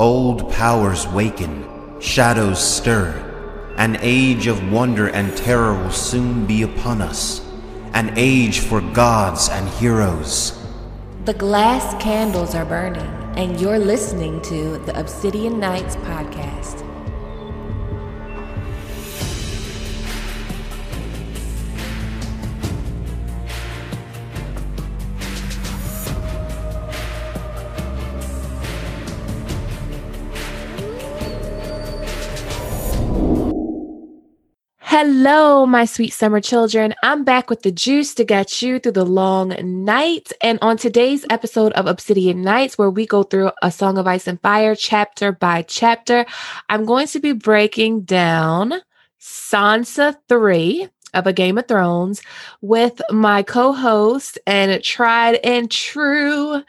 Old 0.00 0.52
powers 0.52 1.08
waken, 1.08 1.66
shadows 1.98 2.60
stir. 2.60 3.10
An 3.76 3.98
age 4.00 4.46
of 4.46 4.70
wonder 4.70 5.08
and 5.08 5.36
terror 5.36 5.74
will 5.74 5.90
soon 5.90 6.46
be 6.46 6.62
upon 6.62 7.02
us. 7.02 7.44
An 7.94 8.12
age 8.16 8.60
for 8.60 8.80
gods 8.80 9.48
and 9.48 9.68
heroes. 9.68 10.56
The 11.24 11.34
glass 11.34 12.00
candles 12.00 12.54
are 12.54 12.64
burning, 12.64 13.10
and 13.36 13.60
you're 13.60 13.80
listening 13.80 14.40
to 14.42 14.78
the 14.86 14.96
Obsidian 14.96 15.58
Nights 15.58 15.96
podcast. 15.96 16.87
Hello, 35.00 35.64
my 35.64 35.84
sweet 35.84 36.12
summer 36.12 36.40
children. 36.40 36.92
I'm 37.04 37.22
back 37.22 37.48
with 37.48 37.62
the 37.62 37.70
juice 37.70 38.14
to 38.14 38.24
get 38.24 38.60
you 38.60 38.80
through 38.80 38.98
the 38.98 39.04
long 39.04 39.50
night. 39.84 40.32
And 40.42 40.58
on 40.60 40.76
today's 40.76 41.24
episode 41.30 41.72
of 41.74 41.86
Obsidian 41.86 42.42
Nights, 42.42 42.76
where 42.76 42.90
we 42.90 43.06
go 43.06 43.22
through 43.22 43.52
A 43.62 43.70
Song 43.70 43.96
of 43.96 44.08
Ice 44.08 44.26
and 44.26 44.40
Fire 44.40 44.74
chapter 44.74 45.30
by 45.30 45.62
chapter, 45.62 46.26
I'm 46.68 46.84
going 46.84 47.06
to 47.06 47.20
be 47.20 47.30
breaking 47.30 48.00
down 48.00 48.74
Sansa 49.20 50.16
3 50.28 50.88
of 51.14 51.28
A 51.28 51.32
Game 51.32 51.58
of 51.58 51.68
Thrones 51.68 52.20
with 52.60 53.00
my 53.08 53.44
co 53.44 53.72
host 53.72 54.36
and 54.48 54.82
tried 54.82 55.36
and 55.44 55.70
true 55.70 56.60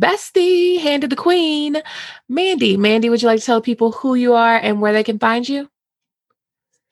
bestie, 0.00 0.80
hand 0.80 1.04
of 1.04 1.10
the 1.10 1.16
queen, 1.16 1.82
Mandy. 2.26 2.78
Mandy, 2.78 3.10
would 3.10 3.20
you 3.20 3.28
like 3.28 3.40
to 3.40 3.44
tell 3.44 3.60
people 3.60 3.92
who 3.92 4.14
you 4.14 4.32
are 4.32 4.56
and 4.56 4.80
where 4.80 4.94
they 4.94 5.04
can 5.04 5.18
find 5.18 5.46
you? 5.46 5.68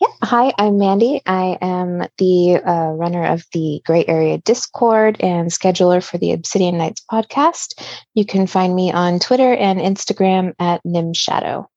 Yeah. 0.01 0.09
Hi, 0.23 0.53
I'm 0.59 0.79
Mandy. 0.79 1.23
I 1.25 1.57
am 1.61 2.07
the 2.19 2.57
uh, 2.57 2.91
runner 2.91 3.25
of 3.27 3.45
the 3.53 3.81
Gray 3.87 4.05
Area 4.07 4.39
Discord 4.39 5.17
and 5.21 5.51
scheduler 5.51 6.03
for 6.03 6.19
the 6.19 6.33
Obsidian 6.33 6.79
Nights 6.79 7.03
podcast. 7.11 7.81
You 8.15 8.27
can 8.27 8.47
find 8.47 8.75
me 8.75 8.91
on 8.91 9.21
Twitter 9.21 9.55
and 9.55 9.79
Instagram 9.79 10.53
at 10.59 10.85
Nim 10.85 11.13
Shadow. 11.15 11.71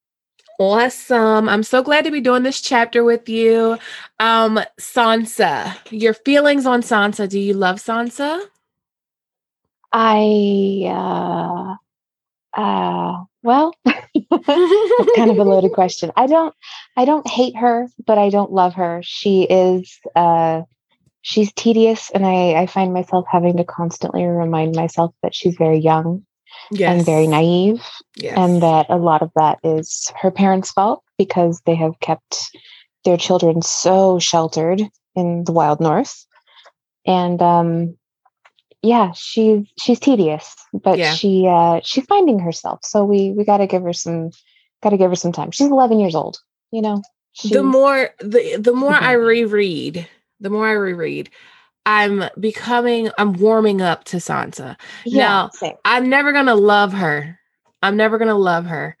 Awesome. 0.58 1.48
I'm 1.48 1.62
so 1.62 1.84
glad 1.84 2.04
to 2.04 2.10
be 2.10 2.20
doing 2.20 2.42
this 2.42 2.60
chapter 2.60 3.04
with 3.04 3.28
you. 3.28 3.78
Um, 4.18 4.58
Sansa, 4.80 5.76
your 5.90 6.14
feelings 6.14 6.66
on 6.66 6.82
Sansa. 6.82 7.28
Do 7.28 7.38
you 7.38 7.54
love 7.54 7.76
Sansa? 7.76 8.40
I, 9.92 10.82
uh, 10.90 11.76
uh, 12.54 13.24
well, 13.42 13.74
that's 13.84 15.16
kind 15.16 15.30
of 15.30 15.38
a 15.38 15.44
loaded 15.44 15.72
question. 15.74 16.10
I 16.16 16.26
don't, 16.26 16.54
I 16.96 17.04
don't 17.04 17.28
hate 17.28 17.56
her, 17.56 17.88
but 18.06 18.18
I 18.18 18.30
don't 18.30 18.52
love 18.52 18.74
her. 18.74 19.00
She 19.04 19.42
is, 19.42 19.98
uh, 20.16 20.62
she's 21.22 21.52
tedious, 21.52 22.10
and 22.10 22.26
I, 22.26 22.54
I 22.54 22.66
find 22.66 22.92
myself 22.92 23.26
having 23.30 23.56
to 23.58 23.64
constantly 23.64 24.24
remind 24.24 24.74
myself 24.74 25.14
that 25.22 25.34
she's 25.34 25.56
very 25.56 25.78
young 25.78 26.24
yes. 26.70 26.96
and 26.96 27.04
very 27.04 27.26
naive, 27.26 27.84
yes. 28.16 28.34
and 28.36 28.62
that 28.62 28.86
a 28.88 28.96
lot 28.96 29.22
of 29.22 29.30
that 29.36 29.58
is 29.62 30.12
her 30.20 30.30
parents' 30.30 30.70
fault 30.70 31.02
because 31.18 31.60
they 31.66 31.74
have 31.74 32.00
kept 32.00 32.50
their 33.04 33.16
children 33.16 33.62
so 33.62 34.18
sheltered 34.18 34.82
in 35.14 35.44
the 35.44 35.52
wild 35.52 35.80
north, 35.80 36.26
and 37.06 37.40
um, 37.42 37.97
yeah, 38.82 39.12
she's 39.12 39.66
she's 39.78 39.98
tedious, 39.98 40.54
but 40.72 40.98
yeah. 40.98 41.14
she 41.14 41.46
uh 41.48 41.80
she's 41.82 42.04
finding 42.06 42.38
herself. 42.38 42.80
So 42.82 43.04
we 43.04 43.32
we 43.32 43.44
got 43.44 43.58
to 43.58 43.66
give 43.66 43.82
her 43.82 43.92
some 43.92 44.30
got 44.82 44.90
to 44.90 44.96
give 44.96 45.10
her 45.10 45.16
some 45.16 45.32
time. 45.32 45.50
She's 45.50 45.68
11 45.68 45.98
years 45.98 46.14
old, 46.14 46.38
you 46.70 46.82
know. 46.82 47.02
She's, 47.32 47.52
the 47.52 47.62
more 47.62 48.10
the 48.20 48.56
the 48.56 48.72
more 48.72 48.94
I 48.94 49.12
reread, 49.12 50.08
the 50.40 50.50
more 50.50 50.66
I 50.66 50.72
reread, 50.72 51.30
I'm 51.86 52.24
becoming 52.38 53.10
I'm 53.18 53.34
warming 53.34 53.82
up 53.82 54.04
to 54.04 54.18
Sansa. 54.18 54.76
Yeah, 55.04 55.26
now, 55.26 55.50
same. 55.50 55.76
I'm 55.84 56.08
never 56.08 56.32
going 56.32 56.46
to 56.46 56.54
love 56.54 56.92
her. 56.92 57.38
I'm 57.82 57.96
never 57.96 58.18
going 58.18 58.28
to 58.28 58.34
love 58.34 58.66
her. 58.66 58.96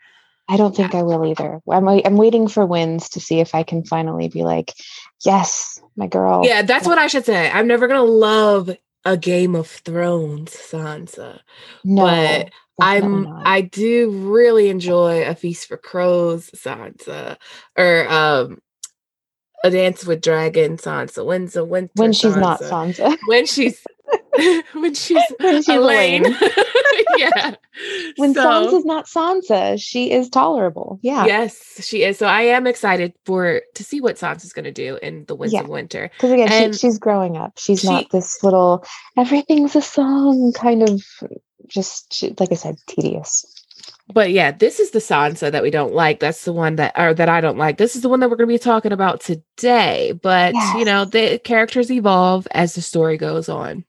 I 0.48 0.56
don't 0.56 0.74
think 0.74 0.94
I 0.94 1.02
will 1.02 1.26
either. 1.26 1.60
I'm 1.70 1.86
I'm 1.86 2.16
waiting 2.16 2.48
for 2.48 2.64
wins 2.64 3.10
to 3.10 3.20
see 3.20 3.40
if 3.40 3.54
I 3.54 3.64
can 3.64 3.84
finally 3.84 4.28
be 4.28 4.44
like, 4.44 4.72
yes, 5.24 5.78
my 5.94 6.06
girl. 6.06 6.40
Yeah, 6.44 6.62
that's 6.62 6.86
what 6.86 6.96
I 6.96 7.06
should 7.06 7.26
say. 7.26 7.50
I'm 7.50 7.66
never 7.66 7.86
gonna 7.86 8.02
love 8.02 8.70
a 9.12 9.16
Game 9.16 9.54
of 9.54 9.66
Thrones 9.66 10.52
Sansa. 10.52 11.40
No, 11.84 12.04
but 12.04 12.50
I'm. 12.80 13.26
I 13.44 13.62
do 13.62 14.10
really 14.10 14.68
enjoy 14.68 15.26
a 15.26 15.34
Feast 15.34 15.66
for 15.66 15.76
Crows 15.76 16.50
Sansa 16.50 17.36
or 17.76 18.08
um 18.08 18.60
a 19.64 19.70
Dance 19.70 20.04
with 20.06 20.20
Dragons 20.20 20.82
Sansa. 20.82 21.24
When's 21.24 21.56
a 21.56 21.64
winter 21.64 21.92
when 21.94 22.12
she's 22.12 22.34
Sansa. 22.34 22.40
not 22.40 22.60
Sansa. 22.60 23.16
When 23.26 23.46
she's 23.46 23.82
when 24.74 24.94
she's 24.94 25.22
when 25.40 25.62
she's 25.62 25.68
Elain. 25.68 26.24
yeah. 27.16 27.54
When 28.16 28.34
so, 28.34 28.44
Sansa's 28.44 28.84
not 28.84 29.06
Sansa, 29.06 29.80
she 29.80 30.10
is 30.10 30.28
tolerable. 30.28 30.98
Yeah. 31.02 31.26
Yes, 31.26 31.84
she 31.84 32.02
is. 32.02 32.18
So 32.18 32.26
I 32.26 32.42
am 32.42 32.66
excited 32.66 33.14
for 33.24 33.62
to 33.74 33.84
see 33.84 34.00
what 34.00 34.16
Sansa's 34.16 34.52
going 34.52 34.64
to 34.64 34.72
do 34.72 34.98
in 35.02 35.24
the 35.26 35.34
Winds 35.34 35.52
yeah. 35.52 35.60
of 35.60 35.68
Winter. 35.68 36.10
Because 36.14 36.32
again, 36.32 36.72
she, 36.72 36.78
she's 36.78 36.98
growing 36.98 37.36
up. 37.36 37.58
She's 37.58 37.80
she, 37.80 37.88
not 37.88 38.10
this 38.10 38.42
little 38.42 38.84
everything's 39.16 39.76
a 39.76 39.82
song 39.82 40.52
kind 40.52 40.88
of 40.88 41.02
just 41.66 42.12
she, 42.12 42.34
like 42.38 42.52
I 42.52 42.56
said, 42.56 42.76
tedious. 42.86 43.44
But 44.12 44.30
yeah, 44.30 44.52
this 44.52 44.80
is 44.80 44.90
the 44.90 45.00
Sansa 45.00 45.52
that 45.52 45.62
we 45.62 45.70
don't 45.70 45.92
like. 45.92 46.20
That's 46.20 46.44
the 46.44 46.52
one 46.52 46.76
that 46.76 46.98
or 46.98 47.12
that 47.12 47.28
I 47.28 47.40
don't 47.40 47.58
like. 47.58 47.76
This 47.76 47.94
is 47.94 48.02
the 48.02 48.08
one 48.08 48.20
that 48.20 48.30
we're 48.30 48.36
going 48.36 48.48
to 48.48 48.54
be 48.54 48.58
talking 48.58 48.92
about 48.92 49.20
today. 49.20 50.12
But 50.12 50.54
yes. 50.54 50.78
you 50.78 50.84
know, 50.84 51.04
the 51.04 51.38
characters 51.38 51.90
evolve 51.90 52.48
as 52.52 52.74
the 52.74 52.82
story 52.82 53.18
goes 53.18 53.48
on. 53.48 53.84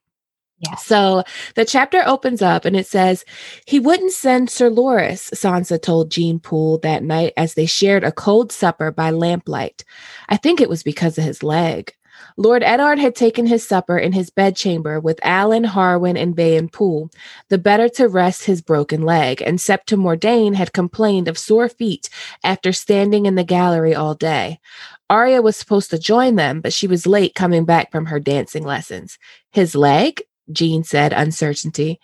Yeah. 0.60 0.74
So 0.76 1.24
the 1.54 1.64
chapter 1.64 2.02
opens 2.06 2.42
up 2.42 2.66
and 2.66 2.76
it 2.76 2.86
says, 2.86 3.24
He 3.66 3.80
wouldn't 3.80 4.12
send 4.12 4.50
Sir 4.50 4.70
Loras, 4.70 5.30
Sansa 5.32 5.80
told 5.80 6.10
Jeyne 6.10 6.38
Poole 6.38 6.78
that 6.78 7.02
night 7.02 7.32
as 7.36 7.54
they 7.54 7.66
shared 7.66 8.04
a 8.04 8.12
cold 8.12 8.52
supper 8.52 8.90
by 8.90 9.10
lamplight. 9.10 9.84
I 10.28 10.36
think 10.36 10.60
it 10.60 10.68
was 10.68 10.82
because 10.82 11.16
of 11.16 11.24
his 11.24 11.42
leg. 11.42 11.94
Lord 12.36 12.62
Eddard 12.62 12.98
had 12.98 13.14
taken 13.14 13.46
his 13.46 13.66
supper 13.66 13.98
in 13.98 14.12
his 14.12 14.30
bedchamber 14.30 15.00
with 15.00 15.20
Alyn, 15.22 15.64
Harwin, 15.64 16.20
and 16.20 16.36
Vayon 16.36 16.70
Poole, 16.70 17.10
the 17.48 17.58
better 17.58 17.88
to 17.90 18.08
rest 18.08 18.44
his 18.44 18.60
broken 18.60 19.02
leg, 19.02 19.42
and 19.42 19.60
Septa 19.60 19.96
Mordane 19.96 20.54
had 20.54 20.72
complained 20.72 21.28
of 21.28 21.38
sore 21.38 21.68
feet 21.68 22.08
after 22.44 22.72
standing 22.72 23.26
in 23.26 23.34
the 23.34 23.44
gallery 23.44 23.94
all 23.94 24.14
day. 24.14 24.60
Arya 25.08 25.42
was 25.42 25.56
supposed 25.56 25.90
to 25.90 25.98
join 25.98 26.36
them, 26.36 26.60
but 26.60 26.72
she 26.72 26.86
was 26.86 27.06
late 27.06 27.34
coming 27.34 27.64
back 27.64 27.90
from 27.90 28.06
her 28.06 28.20
dancing 28.20 28.64
lessons. 28.64 29.18
His 29.50 29.74
leg? 29.74 30.22
Jeyne 30.52 30.84
said, 30.84 31.12
uncertainty. 31.12 32.00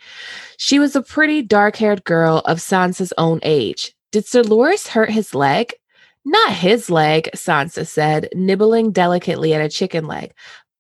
She 0.57 0.79
was 0.79 0.97
a 0.97 1.03
pretty 1.03 1.43
dark 1.43 1.77
haired 1.77 2.05
girl 2.05 2.43
of 2.45 2.59
Sansa's 2.59 3.13
own 3.19 3.41
age. 3.43 3.95
Did 4.13 4.27
Sir 4.27 4.43
Loras 4.43 4.89
hurt 4.89 5.11
his 5.11 5.35
leg? 5.35 5.75
Not 6.25 6.53
his 6.53 6.91
leg, 6.91 7.31
Sansa 7.35 7.87
said, 7.87 8.29
nibbling 8.35 8.91
delicately 8.91 9.55
at 9.55 9.65
a 9.65 9.69
chicken 9.69 10.07
leg. 10.07 10.33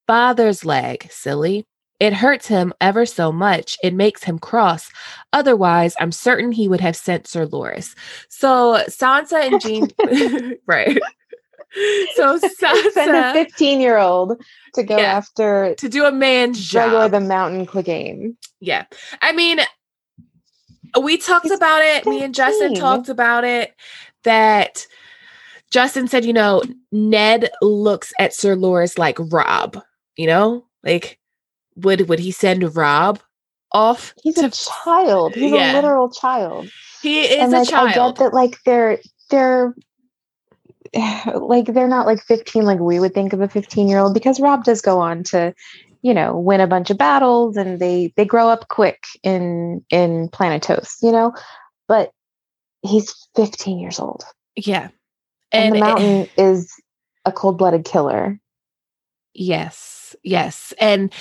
Father's 0.06 0.64
leg, 0.64 1.06
silly. 1.10 1.66
It 1.98 2.12
hurts 2.12 2.46
him 2.46 2.74
ever 2.80 3.06
so 3.06 3.32
much. 3.32 3.78
It 3.82 3.94
makes 3.94 4.24
him 4.24 4.38
cross. 4.38 4.90
Otherwise, 5.32 5.96
I'm 5.98 6.12
certain 6.12 6.52
he 6.52 6.68
would 6.68 6.80
have 6.80 6.96
sent 6.96 7.26
Sir 7.26 7.46
Loras. 7.46 7.94
So 8.28 8.82
Sansa 8.88 9.46
and 9.46 9.60
Jeyne, 9.60 10.58
right. 10.66 10.98
So 12.14 12.38
Sansa, 12.60 12.90
send 12.92 13.16
a 13.16 13.32
15 13.32 13.80
year 13.80 13.98
old 13.98 14.40
to 14.74 14.82
go 14.82 14.96
yeah, 14.96 15.12
after 15.12 15.74
to 15.76 15.88
do 15.88 16.04
a 16.04 16.12
man's 16.12 16.64
job. 16.64 17.10
the 17.10 17.20
mountain 17.20 17.66
Clegane. 17.66 18.36
Yeah. 18.60 18.86
I 19.20 19.32
mean, 19.32 19.60
we 21.00 21.18
talked 21.18 21.50
about 21.50 21.82
it. 21.82 22.04
15. 22.04 22.12
Me 22.14 22.22
and 22.24 22.34
Justin 22.34 22.74
talked 22.74 23.08
about 23.08 23.44
it 23.44 23.74
that 24.24 24.86
Justin 25.70 26.08
said, 26.08 26.24
you 26.24 26.32
know, 26.32 26.62
Ned 26.92 27.50
looks 27.60 28.12
at 28.18 28.32
Sir 28.32 28.56
Loras 28.56 28.98
like 28.98 29.18
Rob. 29.18 29.82
you 30.16 30.26
know? 30.26 30.64
Like 30.82 31.18
would 31.76 32.08
would 32.08 32.18
he 32.18 32.30
send 32.30 32.74
Rob 32.74 33.20
off? 33.72 34.14
He's 34.22 34.36
to, 34.36 34.46
a 34.46 34.50
child. 34.50 35.34
He's 35.34 35.52
yeah. 35.52 35.72
a 35.72 35.74
literal 35.74 36.10
child. 36.10 36.70
He 37.02 37.20
is 37.22 37.40
and, 37.40 37.52
like, 37.52 37.68
a 37.68 37.70
child. 37.70 37.88
I 37.88 37.92
get 37.92 38.16
that 38.16 38.34
like 38.34 38.62
they're 38.64 38.98
they're 39.30 39.74
like 41.34 41.66
they're 41.66 41.88
not 41.88 42.06
like 42.06 42.22
15 42.22 42.64
like 42.64 42.78
we 42.78 43.00
would 43.00 43.14
think 43.14 43.32
of 43.32 43.40
a 43.40 43.48
15 43.48 43.88
year 43.88 43.98
old 43.98 44.14
because 44.14 44.40
rob 44.40 44.64
does 44.64 44.80
go 44.80 45.00
on 45.00 45.22
to 45.24 45.54
you 46.02 46.14
know 46.14 46.38
win 46.38 46.60
a 46.60 46.66
bunch 46.66 46.90
of 46.90 46.98
battles 46.98 47.56
and 47.56 47.78
they 47.80 48.12
they 48.16 48.24
grow 48.24 48.48
up 48.48 48.68
quick 48.68 49.04
in 49.22 49.84
in 49.90 50.28
Planetos 50.28 50.96
you 51.02 51.12
know? 51.12 51.34
But 51.88 52.10
he's 52.82 53.14
15 53.36 53.78
years 53.78 54.00
old. 54.00 54.24
Yeah. 54.56 54.88
And, 55.52 55.66
and 55.66 55.74
the 55.74 55.80
mountain 55.80 56.20
it, 56.22 56.30
is 56.36 56.72
a 57.24 57.32
cold-blooded 57.32 57.84
killer. 57.84 58.40
Yes 59.34 59.95
Yes. 60.22 60.74
And 60.78 61.12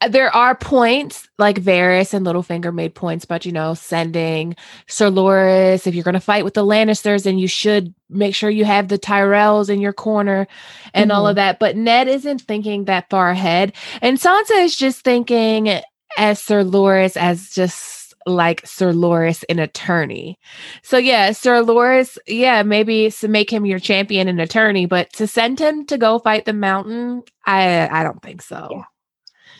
uh, 0.00 0.08
there 0.08 0.34
are 0.34 0.54
points 0.54 1.28
like 1.38 1.60
Varys 1.60 2.14
and 2.14 2.24
Littlefinger 2.24 2.74
made 2.74 2.94
points 2.94 3.24
about, 3.24 3.44
you 3.44 3.52
know, 3.52 3.74
sending 3.74 4.56
Sir 4.88 5.10
Loras. 5.10 5.86
If 5.86 5.94
you're 5.94 6.04
going 6.04 6.14
to 6.14 6.20
fight 6.20 6.44
with 6.44 6.54
the 6.54 6.64
Lannisters, 6.64 7.24
then 7.24 7.38
you 7.38 7.48
should 7.48 7.94
make 8.08 8.34
sure 8.34 8.50
you 8.50 8.64
have 8.64 8.88
the 8.88 8.98
Tyrells 8.98 9.68
in 9.68 9.80
your 9.80 9.92
corner 9.92 10.46
and 10.92 11.10
mm-hmm. 11.10 11.16
all 11.16 11.26
of 11.26 11.32
mm-hmm. 11.32 11.46
that. 11.46 11.58
But 11.58 11.76
Ned 11.76 12.08
isn't 12.08 12.42
thinking 12.42 12.84
that 12.84 13.10
far 13.10 13.30
ahead. 13.30 13.74
And 14.00 14.18
Sansa 14.18 14.64
is 14.64 14.76
just 14.76 15.02
thinking 15.02 15.80
as 16.16 16.40
Sir 16.40 16.62
Loras 16.62 17.16
as 17.16 17.50
just 17.50 18.03
like 18.26 18.66
Sir 18.66 18.92
Loras 18.92 19.44
an 19.48 19.58
attorney. 19.58 20.38
So 20.82 20.96
yeah, 20.98 21.32
Sir 21.32 21.62
Loras, 21.62 22.18
yeah, 22.26 22.62
maybe 22.62 23.10
to 23.10 23.28
make 23.28 23.50
him 23.50 23.66
your 23.66 23.78
champion 23.78 24.28
and 24.28 24.40
attorney, 24.40 24.86
but 24.86 25.12
to 25.14 25.26
send 25.26 25.58
him 25.58 25.86
to 25.86 25.98
go 25.98 26.18
fight 26.18 26.44
the 26.44 26.52
mountain, 26.52 27.22
I 27.46 27.88
I 27.88 28.02
don't 28.02 28.22
think 28.22 28.42
so. 28.42 28.68
Yeah. 28.70 28.82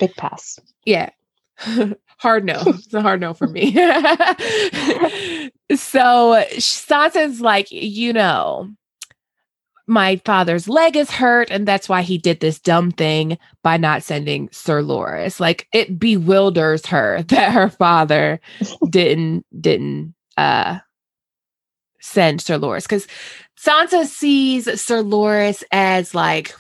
Big 0.01 0.17
pass. 0.17 0.59
Yeah. 0.85 1.11
hard 2.19 2.45
no. 2.45 2.63
It's 2.67 2.95
a 2.95 3.03
hard 3.03 3.21
no 3.21 3.35
for 3.35 3.47
me. 3.47 3.73
so 5.75 6.45
Sansa's 6.57 7.41
like, 7.41 7.71
you 7.71 8.13
know, 8.13 8.71
my 9.87 10.21
father's 10.25 10.69
leg 10.69 10.97
is 10.97 11.11
hurt 11.11 11.51
and 11.51 11.69
that's 11.69 11.89
why 11.89 12.03
he 12.03 12.17
did 12.17 12.41
this 12.41 12.59
dumb 12.59 12.91
thing 12.91 13.39
by 13.63 13.77
not 13.77 14.03
sending 14.03 14.49
Sir 14.51 14.83
Loras 14.83 15.41
Like 15.41 15.69
it 15.73 15.99
bewilders 15.99 16.87
her 16.87 17.23
that 17.29 17.53
her 17.53 17.69
father 17.71 18.41
didn't 18.91 19.45
didn't 19.59 20.15
uh 20.37 20.79
send 22.01 22.41
Sir 22.41 22.59
Loras 22.59 22.89
cuz 22.89 23.07
Sansa 23.59 24.07
sees 24.07 24.65
Sir 24.81 25.03
Loras 25.03 25.63
as 25.71 26.15
like 26.15 26.55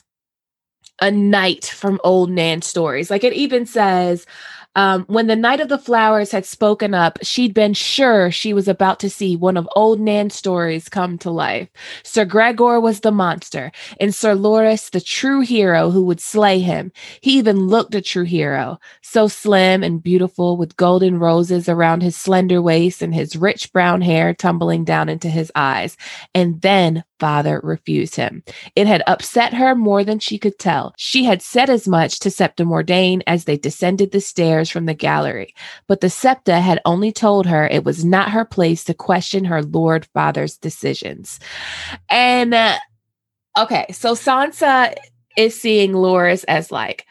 a 1.00 1.10
knight 1.10 1.64
from 1.64 2.00
old 2.04 2.30
Nan 2.30 2.62
stories. 2.62 3.10
Like 3.10 3.24
it 3.24 3.32
even 3.32 3.66
says 3.66 4.26
um, 4.76 5.04
when 5.06 5.26
the 5.26 5.36
Knight 5.36 5.60
of 5.60 5.68
the 5.68 5.78
Flowers 5.78 6.32
had 6.32 6.44
spoken 6.44 6.94
up, 6.94 7.18
she'd 7.22 7.54
been 7.54 7.74
sure 7.74 8.30
she 8.30 8.52
was 8.52 8.68
about 8.68 8.98
to 9.00 9.10
see 9.10 9.36
one 9.36 9.56
of 9.56 9.68
old 9.76 10.00
Nan's 10.00 10.34
stories 10.34 10.88
come 10.88 11.18
to 11.18 11.30
life. 11.30 11.68
Sir 12.02 12.24
Gregor 12.24 12.80
was 12.80 13.00
the 13.00 13.12
monster, 13.12 13.70
and 14.00 14.14
Sir 14.14 14.34
Loras 14.34 14.90
the 14.90 15.00
true 15.00 15.40
hero 15.40 15.90
who 15.90 16.02
would 16.02 16.20
slay 16.20 16.58
him. 16.58 16.92
He 17.20 17.38
even 17.38 17.68
looked 17.68 17.94
a 17.94 18.02
true 18.02 18.24
hero, 18.24 18.78
so 19.02 19.28
slim 19.28 19.82
and 19.82 20.02
beautiful, 20.02 20.56
with 20.56 20.76
golden 20.76 21.18
roses 21.18 21.68
around 21.68 22.02
his 22.02 22.16
slender 22.16 22.60
waist 22.60 23.02
and 23.02 23.14
his 23.14 23.36
rich 23.36 23.72
brown 23.72 24.00
hair 24.00 24.34
tumbling 24.34 24.84
down 24.84 25.08
into 25.08 25.28
his 25.28 25.52
eyes. 25.54 25.96
And 26.34 26.60
then 26.62 27.04
father 27.20 27.60
refused 27.62 28.16
him. 28.16 28.42
It 28.76 28.86
had 28.86 29.02
upset 29.06 29.54
her 29.54 29.74
more 29.74 30.04
than 30.04 30.18
she 30.18 30.38
could 30.38 30.58
tell. 30.58 30.92
She 30.98 31.24
had 31.24 31.40
said 31.40 31.70
as 31.70 31.88
much 31.88 32.18
to 32.20 32.30
Septa 32.30 32.64
Mordane 32.64 33.22
as 33.26 33.44
they 33.44 33.56
descended 33.56 34.10
the 34.10 34.20
stairs 34.20 34.63
from 34.70 34.86
the 34.86 34.94
gallery, 34.94 35.54
but 35.86 36.00
the 36.00 36.10
Septa 36.10 36.60
had 36.60 36.80
only 36.84 37.12
told 37.12 37.46
her 37.46 37.66
it 37.66 37.84
was 37.84 38.04
not 38.04 38.30
her 38.30 38.44
place 38.44 38.84
to 38.84 38.94
question 38.94 39.44
her 39.44 39.62
lord 39.62 40.06
father's 40.14 40.56
decisions. 40.56 41.40
And 42.08 42.54
uh, 42.54 42.78
okay, 43.58 43.86
so 43.90 44.14
Sansa 44.14 44.94
is 45.36 45.60
seeing 45.60 45.92
Loras 45.92 46.44
as 46.48 46.70
like 46.70 47.06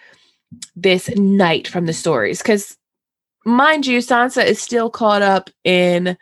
this 0.75 1.09
knight 1.15 1.67
from 1.67 1.85
the 1.85 1.94
stories 1.94 2.39
because 2.39 2.77
mind 3.45 3.85
you 3.85 3.99
sansa 3.99 4.44
is 4.44 4.61
still 4.61 4.89
caught 4.89 5.21
up 5.21 5.49
in 5.63 6.17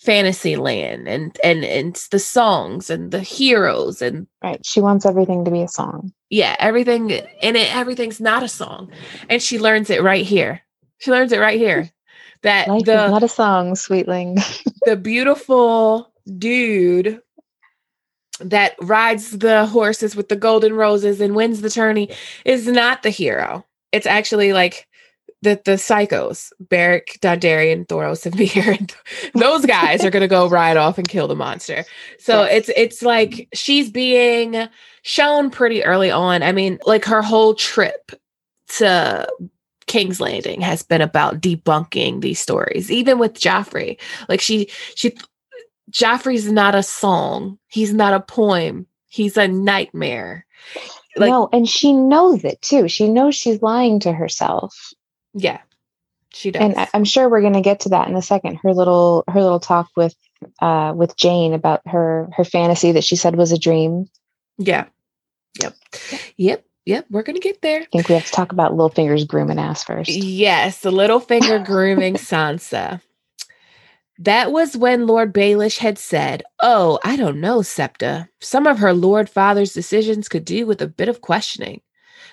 Fantasyland 0.00 1.06
and 1.06 1.36
and 1.44 1.62
and 1.62 1.94
the 2.10 2.18
songs 2.18 2.88
and 2.88 3.10
the 3.10 3.20
heroes 3.20 4.00
and 4.00 4.26
right 4.42 4.64
she 4.64 4.80
wants 4.80 5.04
everything 5.04 5.44
to 5.44 5.50
be 5.50 5.62
a 5.62 5.68
song. 5.68 6.12
Yeah 6.30 6.56
everything 6.58 7.12
and 7.12 7.56
it 7.56 7.74
everything's 7.76 8.20
not 8.20 8.42
a 8.42 8.48
song. 8.48 8.90
And 9.28 9.42
she 9.42 9.58
learns 9.58 9.90
it 9.90 10.02
right 10.02 10.24
here. 10.24 10.62
She 10.98 11.10
learns 11.10 11.32
it 11.32 11.38
right 11.38 11.58
here 11.58 11.82
hmm. 11.82 11.88
that 12.42 12.68
Life 12.68 12.84
the 12.86 13.08
not 13.08 13.22
a 13.22 13.28
song 13.28 13.74
sweetling. 13.74 14.38
the 14.86 14.96
beautiful 14.96 16.10
dude 16.38 17.20
that 18.40 18.74
rides 18.80 19.38
the 19.38 19.66
horses 19.66 20.16
with 20.16 20.30
the 20.30 20.36
golden 20.36 20.72
roses 20.72 21.20
and 21.20 21.36
wins 21.36 21.60
the 21.60 21.68
tourney 21.68 22.08
is 22.46 22.66
not 22.66 23.02
the 23.02 23.10
hero. 23.10 23.66
It's 23.92 24.06
actually 24.06 24.54
like 24.54 24.86
the 25.42 25.60
the 25.64 25.72
psychos, 25.72 26.52
Beric, 26.60 27.18
Dondarrion, 27.20 27.86
Thoros, 27.86 28.26
and 28.26 28.36
Myr, 29.34 29.40
those 29.40 29.64
guys 29.64 30.04
are 30.04 30.10
gonna 30.10 30.28
go 30.28 30.48
ride 30.48 30.76
off 30.76 30.98
and 30.98 31.08
kill 31.08 31.28
the 31.28 31.36
monster. 31.36 31.84
So 32.18 32.44
yes. 32.44 32.68
it's 32.68 32.70
it's 32.76 33.02
like 33.02 33.48
she's 33.54 33.90
being 33.90 34.68
shown 35.02 35.50
pretty 35.50 35.84
early 35.84 36.10
on. 36.10 36.42
I 36.42 36.52
mean, 36.52 36.78
like 36.84 37.04
her 37.06 37.22
whole 37.22 37.54
trip 37.54 38.12
to 38.76 39.28
King's 39.86 40.20
Landing 40.20 40.60
has 40.60 40.82
been 40.82 41.00
about 41.00 41.40
debunking 41.40 42.20
these 42.20 42.38
stories, 42.38 42.90
even 42.90 43.18
with 43.18 43.34
Joffrey. 43.34 43.98
Like 44.28 44.40
she 44.40 44.68
she 44.94 45.16
Joffrey's 45.90 46.50
not 46.50 46.74
a 46.74 46.82
song, 46.82 47.58
he's 47.68 47.92
not 47.92 48.14
a 48.14 48.20
poem, 48.20 48.86
he's 49.08 49.36
a 49.36 49.48
nightmare. 49.48 50.46
Like, 51.16 51.30
no, 51.30 51.48
and 51.52 51.68
she 51.68 51.92
knows 51.92 52.44
it 52.44 52.62
too. 52.62 52.88
She 52.88 53.08
knows 53.08 53.34
she's 53.34 53.62
lying 53.62 53.98
to 54.00 54.12
herself. 54.12 54.92
Yeah, 55.34 55.60
she 56.32 56.50
does. 56.50 56.62
And 56.62 56.76
I, 56.76 56.88
am 56.94 57.04
sure 57.04 57.28
we're 57.28 57.40
going 57.40 57.52
to 57.54 57.60
get 57.60 57.80
to 57.80 57.88
that 57.90 58.08
in 58.08 58.16
a 58.16 58.22
second. 58.22 58.58
Her 58.62 58.72
little 58.72 59.24
her 59.28 59.42
little 59.42 59.60
talk 59.60 59.88
with 59.96 60.14
uh 60.60 60.92
with 60.94 61.16
Jeyne 61.16 61.52
about 61.52 61.82
her 61.86 62.28
her 62.36 62.44
fantasy 62.44 62.92
that 62.92 63.04
she 63.04 63.16
said 63.16 63.36
was 63.36 63.52
a 63.52 63.58
dream. 63.58 64.08
Yeah. 64.58 64.86
Yep. 65.60 65.74
Yep. 66.36 66.64
Yep, 66.86 67.06
we're 67.10 67.22
gonna 67.22 67.40
get 67.40 67.60
there. 67.60 67.82
I 67.82 67.84
think 67.92 68.08
we 68.08 68.14
have 68.14 68.24
to 68.24 68.32
talk 68.32 68.52
about 68.52 68.72
Littlefinger's 68.72 69.24
grooming 69.24 69.58
ass 69.58 69.84
first. 69.84 70.10
Yes, 70.10 70.80
the 70.80 70.90
Littlefinger 70.90 71.64
grooming 71.66 72.14
Sansa. 72.14 73.00
That 74.18 74.52
was 74.52 74.76
when 74.76 75.06
Lord 75.06 75.32
Baelish 75.32 75.78
had 75.78 75.98
said, 75.98 76.42
Oh, 76.60 76.98
I 77.02 77.16
don't 77.16 77.40
know, 77.40 77.62
Septa. 77.62 78.28
Some 78.40 78.66
of 78.66 78.78
her 78.78 78.92
Lord 78.92 79.30
Father's 79.30 79.72
decisions 79.72 80.28
could 80.28 80.44
do 80.44 80.66
with 80.66 80.82
a 80.82 80.86
bit 80.86 81.08
of 81.08 81.20
questioning. 81.22 81.80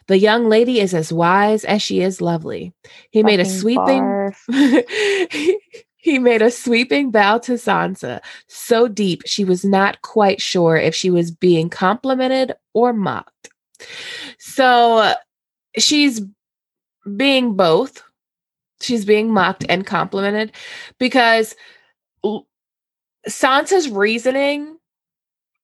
The 0.08 0.18
young 0.18 0.48
lady 0.48 0.80
is 0.80 0.94
as 0.94 1.12
wise 1.12 1.66
as 1.66 1.82
she 1.82 2.02
is 2.02 2.22
lovely. 2.22 2.74
He 3.12 3.22
Fucking 3.22 3.26
made 3.26 3.40
a 3.40 3.46
sweeping 3.46 4.34
he 5.98 6.20
made 6.20 6.42
a 6.42 6.52
sweeping 6.52 7.12
bow 7.12 7.40
to 7.40 7.54
Sansa, 7.54 8.22
so 8.48 8.88
deep 8.88 9.24
she 9.26 9.44
was 9.44 9.66
not 9.66 10.02
quite 10.02 10.42
sure 10.42 10.78
if 10.78 10.96
she 10.96 11.10
was 11.10 11.32
being 11.32 11.70
complimented 11.70 12.54
or 12.74 12.94
mocked. 12.94 13.50
So 14.40 15.14
she's 15.78 16.22
being 17.16 17.56
both. 17.56 18.02
She's 18.80 19.06
being 19.06 19.32
mocked 19.32 19.66
and 19.68 19.86
complimented 19.86 20.52
because 21.00 21.56
Sansa's 23.28 23.90
reasoning 23.90 24.77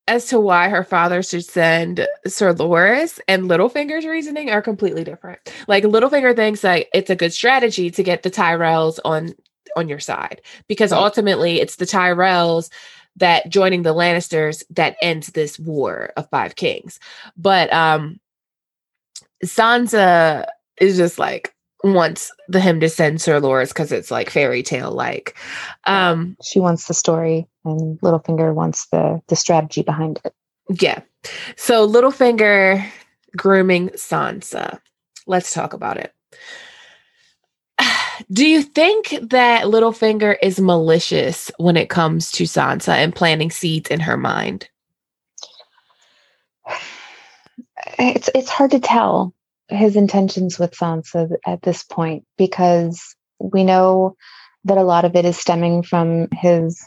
as 0.08 0.26
to 0.28 0.40
why 0.40 0.70
her 0.70 0.84
father 0.84 1.24
should 1.24 1.46
send 1.46 2.08
Sir 2.28 2.54
Loras 2.54 3.20
and 3.28 3.44
Littlefinger's 3.44 4.06
reasoning 4.06 4.50
are 4.50 4.62
completely 4.62 5.04
different. 5.04 5.40
Like 5.68 5.84
Littlefinger 5.84 6.36
thinks 6.36 6.62
that 6.62 6.88
it's 6.94 7.10
a 7.10 7.16
good 7.16 7.34
strategy 7.34 7.90
to 7.92 8.04
get 8.04 8.24
the 8.24 8.32
Tyrells 8.32 9.00
on 9.06 9.34
on 9.76 9.90
your 9.90 10.00
side 10.00 10.42
because 10.68 10.92
ultimately 10.92 11.60
it's 11.60 11.78
the 11.78 11.86
Tyrells 11.86 12.70
that 13.16 13.50
joining 13.50 13.84
the 13.84 13.94
Lannisters 13.94 14.64
that 14.72 14.98
ends 15.02 15.28
this 15.28 15.58
war 15.58 16.12
of 16.18 16.30
five 16.30 16.56
kings. 16.56 17.00
But 17.38 17.72
um 17.72 18.20
Sansa 19.44 20.46
is 20.80 20.98
just 20.98 21.18
like 21.18 21.53
wants 21.84 22.32
the 22.48 22.60
him 22.60 22.80
to 22.80 22.90
send 22.90 23.22
Sir 23.22 23.40
Loras 23.42 23.70
because 23.70 23.92
it's 23.92 24.12
like 24.12 24.30
fairy 24.30 24.64
tale 24.64 24.92
like. 24.92 25.36
Um 25.86 26.38
she 26.44 26.60
wants 26.60 26.88
the 26.88 26.94
story 26.94 27.48
and 27.66 28.00
Littlefinger 28.02 28.54
wants 28.54 28.88
the 28.88 29.22
the 29.28 29.36
strategy 29.36 29.82
behind 29.84 30.20
it. 30.24 30.34
Yeah. 30.70 31.02
So 31.56 31.88
Littlefinger 31.88 32.86
grooming 33.36 33.90
Sansa. 33.90 34.80
Let's 35.28 35.54
talk 35.54 35.74
about 35.74 35.98
it. 35.98 36.14
Do 38.32 38.48
you 38.48 38.62
think 38.62 39.18
that 39.22 39.66
Littlefinger 39.66 40.38
is 40.42 40.60
malicious 40.60 41.52
when 41.58 41.76
it 41.76 41.90
comes 41.90 42.32
to 42.34 42.44
Sansa 42.44 42.94
and 42.94 43.16
planting 43.16 43.52
seeds 43.52 43.90
in 43.90 44.00
her 44.00 44.18
mind? 44.18 44.70
It's 48.00 48.30
it's 48.34 48.50
hard 48.50 48.72
to 48.72 48.80
tell 48.80 49.36
his 49.70 49.96
intentions 49.96 50.60
with 50.60 50.72
Sansa 50.72 51.30
at 51.46 51.62
this 51.62 51.84
point 51.84 52.26
because 52.38 53.16
we 53.40 53.64
know 53.64 54.16
that 54.66 54.78
a 54.78 54.84
lot 54.84 55.06
of 55.06 55.16
it 55.16 55.26
is 55.26 55.38
stemming 55.38 55.84
from 55.84 56.28
his 56.32 56.82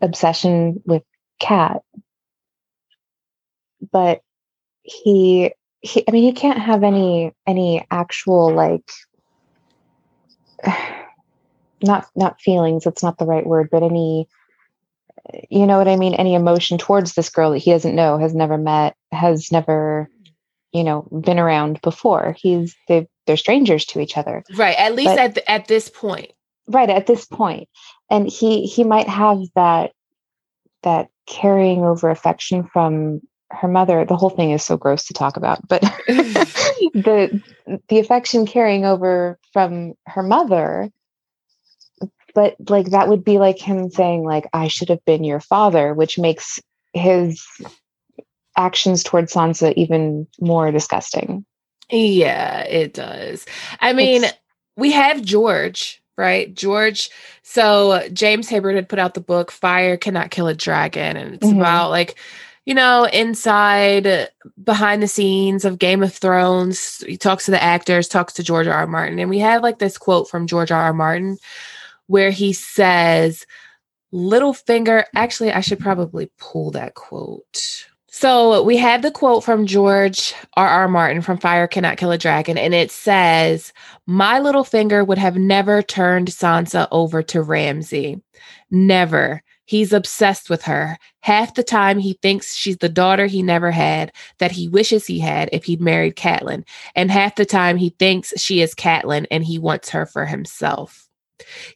obsession 0.00 0.82
with 0.84 1.02
cat. 1.40 1.82
But 3.92 4.20
he 4.82 5.52
he 5.80 6.04
i 6.08 6.10
mean 6.10 6.22
he 6.22 6.32
can't 6.32 6.58
have 6.58 6.82
any 6.82 7.32
any 7.46 7.84
actual 7.90 8.54
like 8.54 8.88
not 11.82 12.06
not 12.14 12.40
feelings 12.40 12.84
that's 12.84 13.02
not 13.02 13.18
the 13.18 13.26
right 13.26 13.46
word 13.46 13.68
but 13.70 13.82
any 13.82 14.28
you 15.50 15.66
know 15.66 15.76
what 15.76 15.88
i 15.88 15.96
mean? 15.96 16.14
Any 16.14 16.34
emotion 16.34 16.78
towards 16.78 17.14
this 17.14 17.30
girl 17.30 17.50
that 17.50 17.58
he 17.58 17.72
doesn't 17.72 17.96
know 17.96 18.16
has 18.18 18.34
never 18.34 18.56
met 18.56 18.96
has 19.12 19.50
never 19.50 20.08
you 20.72 20.84
know, 20.84 21.02
been 21.24 21.38
around 21.38 21.80
before. 21.82 22.36
He's 22.38 22.74
they 22.88 23.08
they're 23.26 23.36
strangers 23.36 23.84
to 23.86 24.00
each 24.00 24.16
other. 24.16 24.44
Right. 24.54 24.76
At 24.78 24.94
least 24.94 25.10
but, 25.10 25.18
at 25.18 25.34
the, 25.34 25.50
at 25.50 25.68
this 25.68 25.88
point. 25.88 26.32
Right, 26.68 26.90
at 26.90 27.06
this. 27.06 27.28
And 28.10 28.28
he 28.28 28.66
he 28.66 28.84
might 28.84 29.08
have 29.08 29.38
that 29.54 29.92
that 30.82 31.08
carrying 31.26 31.82
over 31.82 32.10
affection 32.10 32.64
from 32.72 33.20
her 33.50 33.68
mother 33.68 34.04
the 34.04 34.16
whole 34.16 34.30
thing 34.30 34.50
is 34.50 34.62
so 34.62 34.76
gross 34.76 35.04
to 35.04 35.14
talk 35.14 35.36
about 35.36 35.66
but 35.68 35.80
the 36.08 37.42
the 37.88 37.98
affection 37.98 38.46
carrying 38.46 38.84
over 38.84 39.38
from 39.52 39.94
her 40.06 40.22
mother 40.22 40.90
but 42.34 42.56
like 42.68 42.90
that 42.90 43.08
would 43.08 43.24
be 43.24 43.38
like 43.38 43.58
him 43.58 43.88
saying 43.88 44.24
like 44.24 44.46
i 44.52 44.66
should 44.66 44.88
have 44.88 45.04
been 45.04 45.22
your 45.22 45.40
father 45.40 45.94
which 45.94 46.18
makes 46.18 46.60
his 46.92 47.44
actions 48.56 49.02
towards 49.02 49.32
sansa 49.32 49.72
even 49.74 50.26
more 50.40 50.70
disgusting 50.70 51.44
yeah 51.90 52.62
it 52.62 52.94
does 52.94 53.46
i 53.80 53.92
mean 53.92 54.24
it's, 54.24 54.34
we 54.76 54.90
have 54.92 55.22
george 55.22 56.02
right 56.16 56.54
george 56.54 57.10
so 57.42 58.06
james 58.12 58.48
hibberd 58.48 58.74
had 58.74 58.88
put 58.88 58.98
out 58.98 59.14
the 59.14 59.20
book 59.20 59.50
fire 59.50 59.96
cannot 59.96 60.30
kill 60.30 60.48
a 60.48 60.54
dragon 60.54 61.16
and 61.16 61.34
it's 61.34 61.46
mm-hmm. 61.46 61.60
about 61.60 61.90
like 61.90 62.16
you 62.66 62.74
know, 62.74 63.04
inside 63.04 64.28
behind 64.64 65.00
the 65.00 65.06
scenes 65.06 65.64
of 65.64 65.78
Game 65.78 66.02
of 66.02 66.12
Thrones. 66.12 66.98
He 67.06 67.16
talks 67.16 67.44
to 67.44 67.52
the 67.52 67.62
actors, 67.62 68.08
talks 68.08 68.32
to 68.34 68.42
George 68.42 68.66
R. 68.66 68.74
R. 68.74 68.86
Martin. 68.88 69.20
And 69.20 69.30
we 69.30 69.38
have 69.38 69.62
like 69.62 69.78
this 69.78 69.96
quote 69.96 70.28
from 70.28 70.48
George 70.48 70.72
R. 70.72 70.82
R. 70.82 70.92
Martin 70.92 71.38
where 72.06 72.30
he 72.30 72.52
says, 72.52 73.46
Littlefinger, 74.12 75.04
actually, 75.14 75.52
I 75.52 75.60
should 75.60 75.80
probably 75.80 76.30
pull 76.38 76.70
that 76.72 76.94
quote. 76.94 77.86
So 78.18 78.62
we 78.62 78.78
have 78.78 79.02
the 79.02 79.10
quote 79.10 79.44
from 79.44 79.66
George 79.66 80.32
R. 80.54 80.66
R. 80.66 80.88
Martin 80.88 81.20
from 81.20 81.36
Fire 81.36 81.66
Cannot 81.66 81.98
Kill 81.98 82.12
a 82.12 82.16
Dragon, 82.16 82.56
and 82.56 82.72
it 82.72 82.90
says, 82.90 83.74
My 84.06 84.40
Littlefinger 84.40 85.06
would 85.06 85.18
have 85.18 85.36
never 85.36 85.82
turned 85.82 86.28
Sansa 86.28 86.88
over 86.90 87.22
to 87.24 87.42
Ramsay. 87.42 88.22
Never. 88.70 89.42
He's 89.66 89.92
obsessed 89.92 90.48
with 90.48 90.62
her. 90.62 90.96
Half 91.20 91.56
the 91.56 91.62
time, 91.62 91.98
he 91.98 92.18
thinks 92.22 92.54
she's 92.54 92.78
the 92.78 92.88
daughter 92.88 93.26
he 93.26 93.42
never 93.42 93.70
had, 93.70 94.12
that 94.38 94.52
he 94.52 94.66
wishes 94.66 95.06
he 95.06 95.18
had 95.18 95.50
if 95.52 95.64
he'd 95.64 95.82
married 95.82 96.16
Catelyn. 96.16 96.66
And 96.94 97.10
half 97.10 97.34
the 97.34 97.44
time, 97.44 97.76
he 97.76 97.90
thinks 97.90 98.32
she 98.40 98.62
is 98.62 98.74
Catelyn 98.74 99.26
and 99.30 99.44
he 99.44 99.58
wants 99.58 99.90
her 99.90 100.06
for 100.06 100.24
himself. 100.24 101.06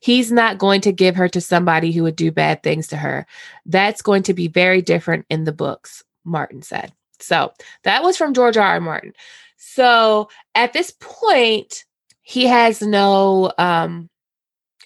He's 0.01 0.33
not 0.33 0.57
going 0.57 0.81
to 0.81 0.93
give 0.93 1.17
her 1.17 1.29
to 1.29 1.41
somebody 1.43 1.93
who 1.93 2.03
would 2.05 2.17
do 2.17 2.33
bad 2.33 2.63
things 2.63 2.87
to 2.87 2.97
her. 2.97 3.27
That's 3.67 4.01
going 4.01 4.23
to 4.23 4.33
be 4.33 4.49
very 4.49 4.81
different 4.81 5.27
in 5.29 5.45
the 5.45 5.53
books, 5.53 6.03
Martin 6.25 6.63
said. 6.63 6.93
So 7.19 7.53
that 7.85 8.03
was 8.03 8.17
from 8.17 8.35
George 8.35 8.57
R. 8.57 8.67
R. 8.67 8.81
Martin. 8.81 9.13
So 9.57 10.29
at 10.55 10.73
this 10.73 10.93
point, 10.99 11.85
he 12.23 12.47
has 12.47 12.81
no 12.81 13.53
um 13.59 14.09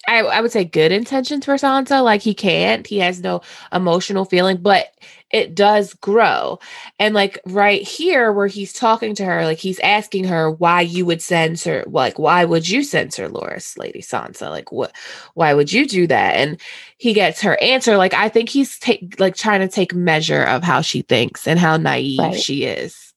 I, 0.07 0.19
I 0.19 0.41
would 0.41 0.51
say 0.51 0.65
good 0.65 0.91
intentions 0.91 1.45
for 1.45 1.55
Sansa. 1.55 2.03
Like 2.03 2.21
he 2.21 2.33
can't, 2.33 2.85
he 2.85 2.99
has 2.99 3.21
no 3.21 3.41
emotional 3.73 4.25
feeling, 4.25 4.57
but 4.57 4.87
it 5.35 5.53
does 5.53 5.93
grow. 5.95 6.59
And 6.97 7.13
like 7.13 7.37
right 7.45 7.81
here, 7.81 8.31
where 8.31 8.47
he's 8.47 8.71
talking 8.71 9.13
to 9.15 9.25
her, 9.25 9.43
like 9.43 9.57
he's 9.57 9.81
asking 9.81 10.23
her 10.23 10.49
why 10.49 10.79
you 10.79 11.05
would 11.05 11.21
censor, 11.21 11.83
like 11.87 12.17
why 12.17 12.45
would 12.45 12.69
you 12.69 12.83
send 12.83 13.13
Sir 13.13 13.27
Loras, 13.27 13.77
Lady 13.77 14.01
Sansa? 14.01 14.49
Like 14.49 14.71
what? 14.71 14.95
Why 15.33 15.53
would 15.53 15.73
you 15.73 15.87
do 15.87 16.07
that? 16.07 16.35
And 16.37 16.61
he 16.97 17.11
gets 17.11 17.41
her 17.41 17.61
answer. 17.61 17.97
Like 17.97 18.13
I 18.13 18.29
think 18.29 18.47
he's 18.47 18.79
take 18.79 19.19
like 19.19 19.35
trying 19.35 19.59
to 19.59 19.67
take 19.67 19.93
measure 19.93 20.43
of 20.43 20.63
how 20.63 20.79
she 20.79 21.01
thinks 21.01 21.49
and 21.49 21.59
how 21.59 21.75
naive 21.75 22.19
right. 22.19 22.39
she 22.39 22.63
is. 22.63 23.13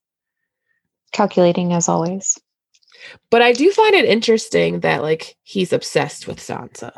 Calculating 1.12 1.72
as 1.72 1.88
always. 1.88 2.36
But 3.30 3.42
I 3.42 3.52
do 3.52 3.70
find 3.70 3.94
it 3.94 4.06
interesting 4.06 4.80
that 4.80 5.02
like 5.02 5.36
he's 5.44 5.72
obsessed 5.72 6.26
with 6.26 6.40
Sansa. 6.40 6.90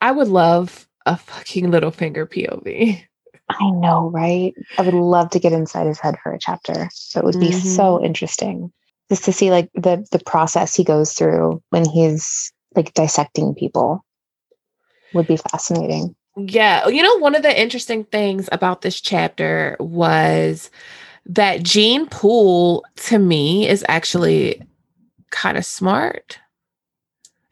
I 0.00 0.12
would 0.12 0.28
love 0.28 0.88
a 1.04 1.16
fucking 1.16 1.66
Littlefinger 1.66 2.28
POV. 2.28 3.02
I 3.58 3.70
know, 3.70 4.10
right? 4.10 4.54
I 4.78 4.82
would 4.82 4.94
love 4.94 5.30
to 5.30 5.38
get 5.38 5.52
inside 5.52 5.86
his 5.86 5.98
head 5.98 6.16
for 6.22 6.32
a 6.32 6.38
chapter. 6.38 6.88
That 7.14 7.24
would 7.24 7.40
be 7.40 7.48
mm-hmm. 7.48 7.68
so 7.68 8.02
interesting. 8.02 8.72
Just 9.08 9.24
to 9.24 9.32
see 9.32 9.50
like 9.50 9.70
the 9.74 10.06
the 10.12 10.20
process 10.20 10.74
he 10.74 10.84
goes 10.84 11.12
through 11.14 11.62
when 11.70 11.88
he's 11.88 12.52
like 12.76 12.94
dissecting 12.94 13.54
people 13.54 14.04
would 15.12 15.26
be 15.26 15.36
fascinating. 15.36 16.14
Yeah. 16.36 16.86
You 16.86 17.02
know, 17.02 17.18
one 17.18 17.34
of 17.34 17.42
the 17.42 17.60
interesting 17.60 18.04
things 18.04 18.48
about 18.52 18.82
this 18.82 19.00
chapter 19.00 19.76
was 19.80 20.70
that 21.26 21.62
Jeyne 21.62 22.06
Poole 22.06 22.84
to 22.96 23.18
me 23.18 23.68
is 23.68 23.84
actually 23.88 24.62
kind 25.30 25.58
of 25.58 25.64
smart. 25.64 26.38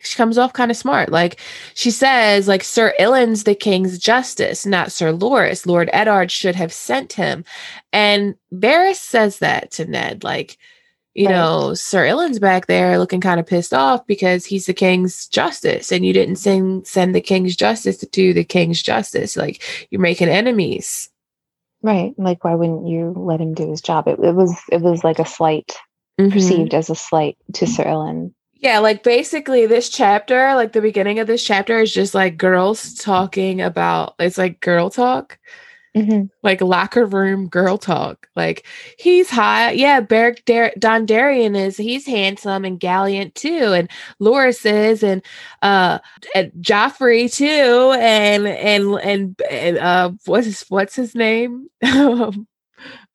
She 0.00 0.16
comes 0.16 0.38
off 0.38 0.52
kind 0.52 0.70
of 0.70 0.76
smart. 0.76 1.10
Like 1.10 1.40
she 1.74 1.90
says, 1.90 2.46
like 2.46 2.62
Sir 2.62 2.94
Ilyn's 2.98 3.44
the 3.44 3.54
king's 3.54 3.98
justice, 3.98 4.64
not 4.64 4.92
Sir 4.92 5.12
Loras. 5.12 5.66
Lord 5.66 5.90
Eddard 5.92 6.30
should 6.30 6.54
have 6.54 6.72
sent 6.72 7.12
him. 7.14 7.44
And 7.92 8.36
Varys 8.54 8.96
says 8.96 9.40
that 9.40 9.72
to 9.72 9.86
Ned, 9.86 10.22
like, 10.22 10.56
you 11.14 11.26
right. 11.26 11.32
know, 11.32 11.74
Sir 11.74 12.06
Ilyn's 12.06 12.38
back 12.38 12.66
there 12.66 12.96
looking 12.98 13.20
kind 13.20 13.40
of 13.40 13.46
pissed 13.46 13.74
off 13.74 14.06
because 14.06 14.46
he's 14.46 14.66
the 14.66 14.74
king's 14.74 15.26
justice 15.26 15.90
and 15.90 16.06
you 16.06 16.12
didn't 16.12 16.36
send 16.36 16.86
send 16.86 17.12
the 17.12 17.20
king's 17.20 17.56
justice 17.56 17.96
to 17.98 18.06
do 18.06 18.32
the 18.32 18.44
king's 18.44 18.80
justice. 18.80 19.36
Like 19.36 19.88
you're 19.90 20.00
making 20.00 20.28
enemies. 20.28 21.10
Right. 21.82 22.14
Like 22.18 22.44
why 22.44 22.54
wouldn't 22.54 22.86
you 22.86 23.14
let 23.16 23.40
him 23.40 23.54
do 23.54 23.68
his 23.68 23.80
job? 23.80 24.06
It, 24.06 24.20
it 24.20 24.34
was 24.34 24.56
it 24.70 24.80
was 24.80 25.02
like 25.02 25.18
a 25.18 25.26
slight 25.26 25.76
mm-hmm. 26.20 26.30
perceived 26.30 26.72
as 26.72 26.88
a 26.88 26.94
slight 26.94 27.36
to 27.54 27.66
Sir 27.66 27.84
Ilyn. 27.84 28.32
Yeah, 28.60 28.80
like 28.80 29.04
basically 29.04 29.66
this 29.66 29.88
chapter, 29.88 30.54
like 30.54 30.72
the 30.72 30.80
beginning 30.80 31.20
of 31.20 31.28
this 31.28 31.44
chapter 31.44 31.78
is 31.80 31.92
just 31.92 32.14
like 32.14 32.36
girls 32.36 32.94
talking 32.94 33.60
about 33.60 34.14
it's 34.18 34.36
like 34.38 34.60
girl 34.60 34.90
talk. 34.90 35.38
Mm-hmm. 35.96 36.26
Like 36.42 36.60
locker 36.60 37.06
room 37.06 37.48
girl 37.48 37.78
talk. 37.78 38.28
Like 38.36 38.66
he's 38.98 39.30
hot. 39.30 39.76
Yeah, 39.76 40.00
Beric 40.00 40.44
Dar- 40.44 40.72
Dondarrion 40.78 41.56
is 41.56 41.76
he's 41.76 42.04
handsome 42.06 42.64
and 42.64 42.80
gallant 42.80 43.34
too. 43.36 43.72
And 43.72 43.88
Loras 44.20 44.66
is 44.66 45.02
and 45.04 45.22
uh 45.62 46.00
and 46.34 46.52
Joffrey 46.60 47.32
too. 47.32 47.92
And 47.98 48.46
and 48.48 49.00
and, 49.00 49.42
and 49.50 49.78
uh 49.78 50.10
what's 50.26 50.46
his 50.46 50.64
what's 50.68 50.96
his 50.96 51.14
name? 51.14 51.68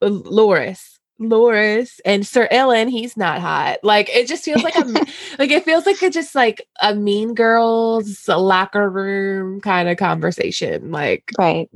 Loras. 0.02 0.93
Loras 1.20 2.00
and 2.06 2.26
Sir 2.26 2.48
Ilyn, 2.52 2.90
he's 2.90 3.16
not 3.16 3.40
hot. 3.40 3.80
Like 3.84 4.10
it 4.10 4.28
just 4.28 4.44
feels 4.44 4.64
like 4.64 4.76
a 4.76 4.84
like 5.40 5.52
it 5.52 5.64
feels 5.64 5.86
like 5.86 6.02
it's 6.02 6.14
just 6.14 6.36
like 6.36 6.66
a 6.82 6.96
mean 6.96 7.34
girls 7.34 8.28
locker 8.28 8.90
room 8.90 9.62
kind 9.62 9.90
of 9.90 9.98
conversation. 9.98 10.92
Like 10.92 11.30
right. 11.38 11.70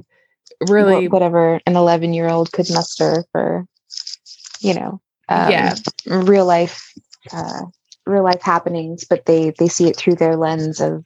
Really 0.69 1.07
whatever 1.07 1.61
an 1.67 1.75
11 1.75 2.13
year 2.13 2.29
old 2.29 2.51
could 2.51 2.67
muster 2.71 3.23
for, 3.31 3.67
you 4.59 4.73
know, 4.73 4.99
um, 5.29 5.51
yeah, 5.51 5.75
real 6.07 6.45
life, 6.45 6.93
uh, 7.31 7.61
real 8.07 8.23
life 8.23 8.41
happenings, 8.41 9.03
but 9.03 9.25
they, 9.25 9.53
they 9.59 9.67
see 9.67 9.87
it 9.87 9.95
through 9.95 10.15
their 10.15 10.35
lens 10.35 10.81
of, 10.81 11.05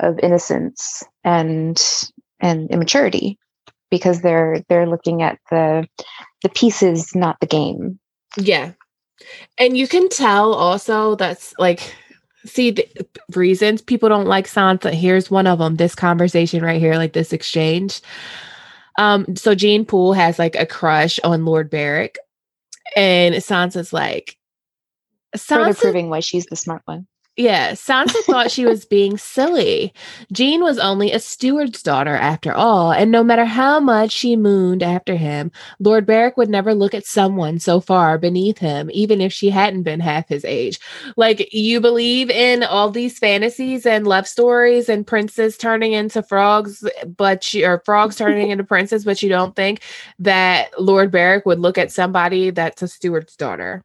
of 0.00 0.18
innocence 0.20 1.04
and, 1.22 2.10
and 2.40 2.68
immaturity 2.70 3.38
because 3.90 4.22
they're, 4.22 4.64
they're 4.68 4.88
looking 4.88 5.22
at 5.22 5.38
the, 5.50 5.86
the 6.42 6.48
pieces, 6.48 7.14
not 7.14 7.38
the 7.40 7.46
game. 7.46 7.98
Yeah. 8.36 8.72
And 9.58 9.76
you 9.76 9.86
can 9.86 10.08
tell 10.08 10.54
also 10.54 11.14
that's 11.14 11.54
like, 11.58 11.94
see 12.46 12.70
the 12.70 12.86
reasons 13.34 13.82
people 13.82 14.08
don't 14.08 14.26
like 14.26 14.46
Sansa. 14.46 14.92
Here's 14.92 15.30
one 15.30 15.46
of 15.46 15.58
them 15.58 15.76
this 15.76 15.94
conversation 15.94 16.64
right 16.64 16.80
here, 16.80 16.94
like 16.94 17.12
this 17.12 17.32
exchange. 17.32 18.00
Um, 18.98 19.36
so 19.36 19.54
Jeyne 19.54 19.84
Poole 19.84 20.14
has 20.14 20.38
like 20.38 20.56
a 20.56 20.66
crush 20.66 21.20
on 21.24 21.44
Lord 21.44 21.70
Beric, 21.70 22.16
and 22.96 23.34
Sansa's 23.36 23.92
like, 23.92 24.36
Sansa, 25.36 25.66
further 25.66 25.74
proving 25.74 26.10
why 26.10 26.20
she's 26.20 26.46
the 26.46 26.56
smart 26.56 26.82
one. 26.86 27.06
Yeah, 27.36 27.72
Sansa 27.72 28.22
thought 28.24 28.50
she 28.50 28.66
was 28.66 28.84
being 28.84 29.16
silly. 29.16 29.94
Jeyne 30.30 30.62
was 30.62 30.78
only 30.78 31.10
a 31.12 31.18
steward's 31.18 31.82
daughter 31.82 32.14
after 32.14 32.52
all, 32.52 32.92
and 32.92 33.10
no 33.10 33.24
matter 33.24 33.46
how 33.46 33.80
much 33.80 34.10
she 34.10 34.36
mooned 34.36 34.82
after 34.82 35.14
him, 35.14 35.50
Lord 35.78 36.04
Beric 36.04 36.36
would 36.36 36.50
never 36.50 36.74
look 36.74 36.92
at 36.92 37.06
someone 37.06 37.58
so 37.58 37.80
far 37.80 38.18
beneath 38.18 38.58
him, 38.58 38.90
even 38.92 39.22
if 39.22 39.32
she 39.32 39.48
hadn't 39.48 39.84
been 39.84 40.00
half 40.00 40.28
his 40.28 40.44
age. 40.44 40.78
Like, 41.16 41.50
you 41.54 41.80
believe 41.80 42.28
in 42.30 42.62
all 42.62 42.90
these 42.90 43.18
fantasies 43.18 43.86
and 43.86 44.06
love 44.06 44.26
stories 44.28 44.90
and 44.90 45.06
princes 45.06 45.56
turning 45.56 45.92
into 45.92 46.22
frogs, 46.22 46.84
but 47.16 47.54
you, 47.54 47.64
or 47.64 47.80
frogs 47.86 48.16
turning 48.16 48.50
into 48.50 48.64
princes, 48.64 49.04
but 49.04 49.22
you 49.22 49.30
don't 49.30 49.56
think 49.56 49.80
that 50.18 50.78
Lord 50.78 51.10
Beric 51.10 51.46
would 51.46 51.60
look 51.60 51.78
at 51.78 51.92
somebody 51.92 52.50
that's 52.50 52.82
a 52.82 52.88
steward's 52.88 53.36
daughter. 53.36 53.82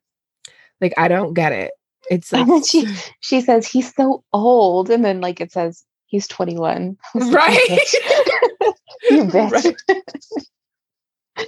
Like, 0.81 0.95
I 0.97 1.07
don't 1.07 1.33
get 1.35 1.53
it. 1.53 1.71
It's 2.09 2.31
like 2.31 2.41
and 2.41 2.51
then 2.51 2.63
she 2.63 2.87
she 3.19 3.41
says 3.41 3.67
he's 3.67 3.93
so 3.93 4.23
old, 4.33 4.89
and 4.89 5.03
then 5.03 5.21
like 5.21 5.41
it 5.41 5.51
says 5.51 5.83
he's 6.05 6.27
21. 6.27 6.97
Right. 7.15 7.67
you 9.09 9.23
bitch. 9.25 9.75
Right. 9.87 11.47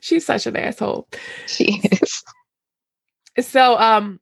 She's 0.00 0.26
such 0.26 0.46
an 0.46 0.56
asshole. 0.56 1.08
She 1.46 1.80
is. 1.92 2.22
So 3.40 3.78
um 3.78 4.20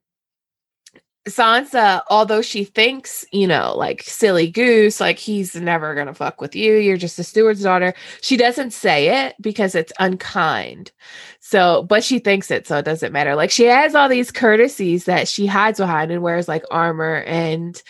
Sansa, 1.29 2.01
although 2.09 2.41
she 2.41 2.63
thinks, 2.63 3.25
you 3.31 3.47
know, 3.47 3.73
like 3.75 4.03
silly 4.03 4.49
goose, 4.49 4.99
like 4.99 5.17
he's 5.17 5.55
never 5.55 5.95
gonna 5.95 6.13
fuck 6.13 6.41
with 6.41 6.55
you, 6.55 6.75
you're 6.75 6.97
just 6.97 7.19
a 7.19 7.23
steward's 7.23 7.63
daughter, 7.63 7.93
she 8.21 8.37
doesn't 8.37 8.71
say 8.71 9.25
it 9.25 9.35
because 9.39 9.75
it's 9.75 9.93
unkind. 9.99 10.91
So, 11.39 11.83
but 11.83 12.03
she 12.03 12.19
thinks 12.19 12.51
it, 12.51 12.67
so 12.67 12.77
it 12.77 12.85
doesn't 12.85 13.13
matter. 13.13 13.35
Like 13.35 13.51
she 13.51 13.63
has 13.65 13.95
all 13.95 14.09
these 14.09 14.31
courtesies 14.31 15.05
that 15.05 15.27
she 15.27 15.47
hides 15.47 15.79
behind 15.79 16.11
and 16.11 16.21
wears 16.21 16.47
like 16.47 16.63
armor, 16.69 17.23
and 17.25 17.81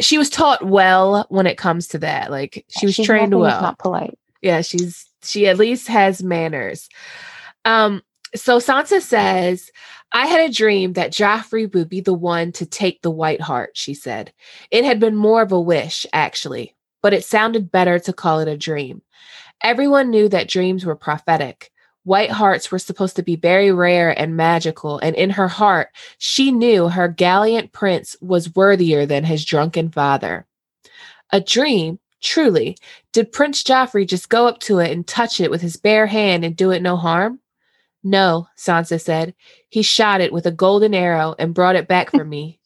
she 0.00 0.18
was 0.18 0.30
taught 0.30 0.64
well 0.64 1.26
when 1.28 1.46
it 1.46 1.58
comes 1.58 1.88
to 1.88 1.98
that. 1.98 2.30
Like 2.30 2.64
she 2.68 2.86
was 2.86 2.94
She's 2.94 3.06
trained 3.06 3.38
well. 3.38 3.62
Not 3.62 3.78
polite. 3.78 4.18
Yeah, 4.42 4.60
she's 4.60 5.06
she 5.22 5.48
at 5.48 5.58
least 5.58 5.88
has 5.88 6.22
manners. 6.22 6.88
Um, 7.64 8.02
so 8.34 8.58
Sansa 8.58 9.00
says, 9.00 9.70
I 10.12 10.26
had 10.26 10.48
a 10.48 10.52
dream 10.52 10.92
that 10.92 11.12
Joffrey 11.12 11.72
would 11.74 11.88
be 11.88 12.00
the 12.00 12.14
one 12.14 12.52
to 12.52 12.66
take 12.66 13.02
the 13.02 13.10
White 13.10 13.40
Hart, 13.40 13.70
she 13.74 13.94
said. 13.94 14.32
It 14.70 14.84
had 14.84 15.00
been 15.00 15.16
more 15.16 15.42
of 15.42 15.52
a 15.52 15.60
wish, 15.60 16.06
actually, 16.12 16.76
but 17.02 17.12
it 17.12 17.24
sounded 17.24 17.72
better 17.72 17.98
to 17.98 18.12
call 18.12 18.40
it 18.40 18.48
a 18.48 18.56
dream. 18.56 19.02
Everyone 19.62 20.10
knew 20.10 20.28
that 20.28 20.48
dreams 20.48 20.84
were 20.84 20.94
prophetic. 20.96 21.72
White 22.04 22.30
harts 22.30 22.70
were 22.70 22.78
supposed 22.78 23.16
to 23.16 23.22
be 23.22 23.34
very 23.34 23.72
rare 23.72 24.16
and 24.18 24.36
magical, 24.36 24.98
and 24.98 25.16
in 25.16 25.30
her 25.30 25.48
heart, 25.48 25.88
she 26.18 26.52
knew 26.52 26.88
her 26.88 27.08
gallant 27.08 27.72
prince 27.72 28.14
was 28.20 28.54
worthier 28.54 29.06
than 29.06 29.24
his 29.24 29.44
drunken 29.44 29.90
father. 29.90 30.46
A 31.30 31.40
dream, 31.40 31.98
truly. 32.20 32.76
Did 33.12 33.32
Prince 33.32 33.62
Joffrey 33.62 34.06
just 34.06 34.28
go 34.28 34.46
up 34.46 34.60
to 34.60 34.78
it 34.78 34.90
and 34.90 35.06
touch 35.06 35.40
it 35.40 35.50
with 35.50 35.62
his 35.62 35.76
bare 35.76 36.06
hand 36.06 36.44
and 36.44 36.54
do 36.54 36.70
it 36.72 36.82
no 36.82 36.96
harm? 36.96 37.40
No, 38.04 38.46
Sansa 38.56 39.00
said. 39.00 39.34
He 39.70 39.82
shot 39.82 40.20
it 40.20 40.32
with 40.32 40.46
a 40.46 40.52
golden 40.52 40.94
arrow 40.94 41.34
and 41.38 41.54
brought 41.54 41.76
it 41.76 41.88
back 41.88 42.10
for 42.10 42.24
me. 42.24 42.60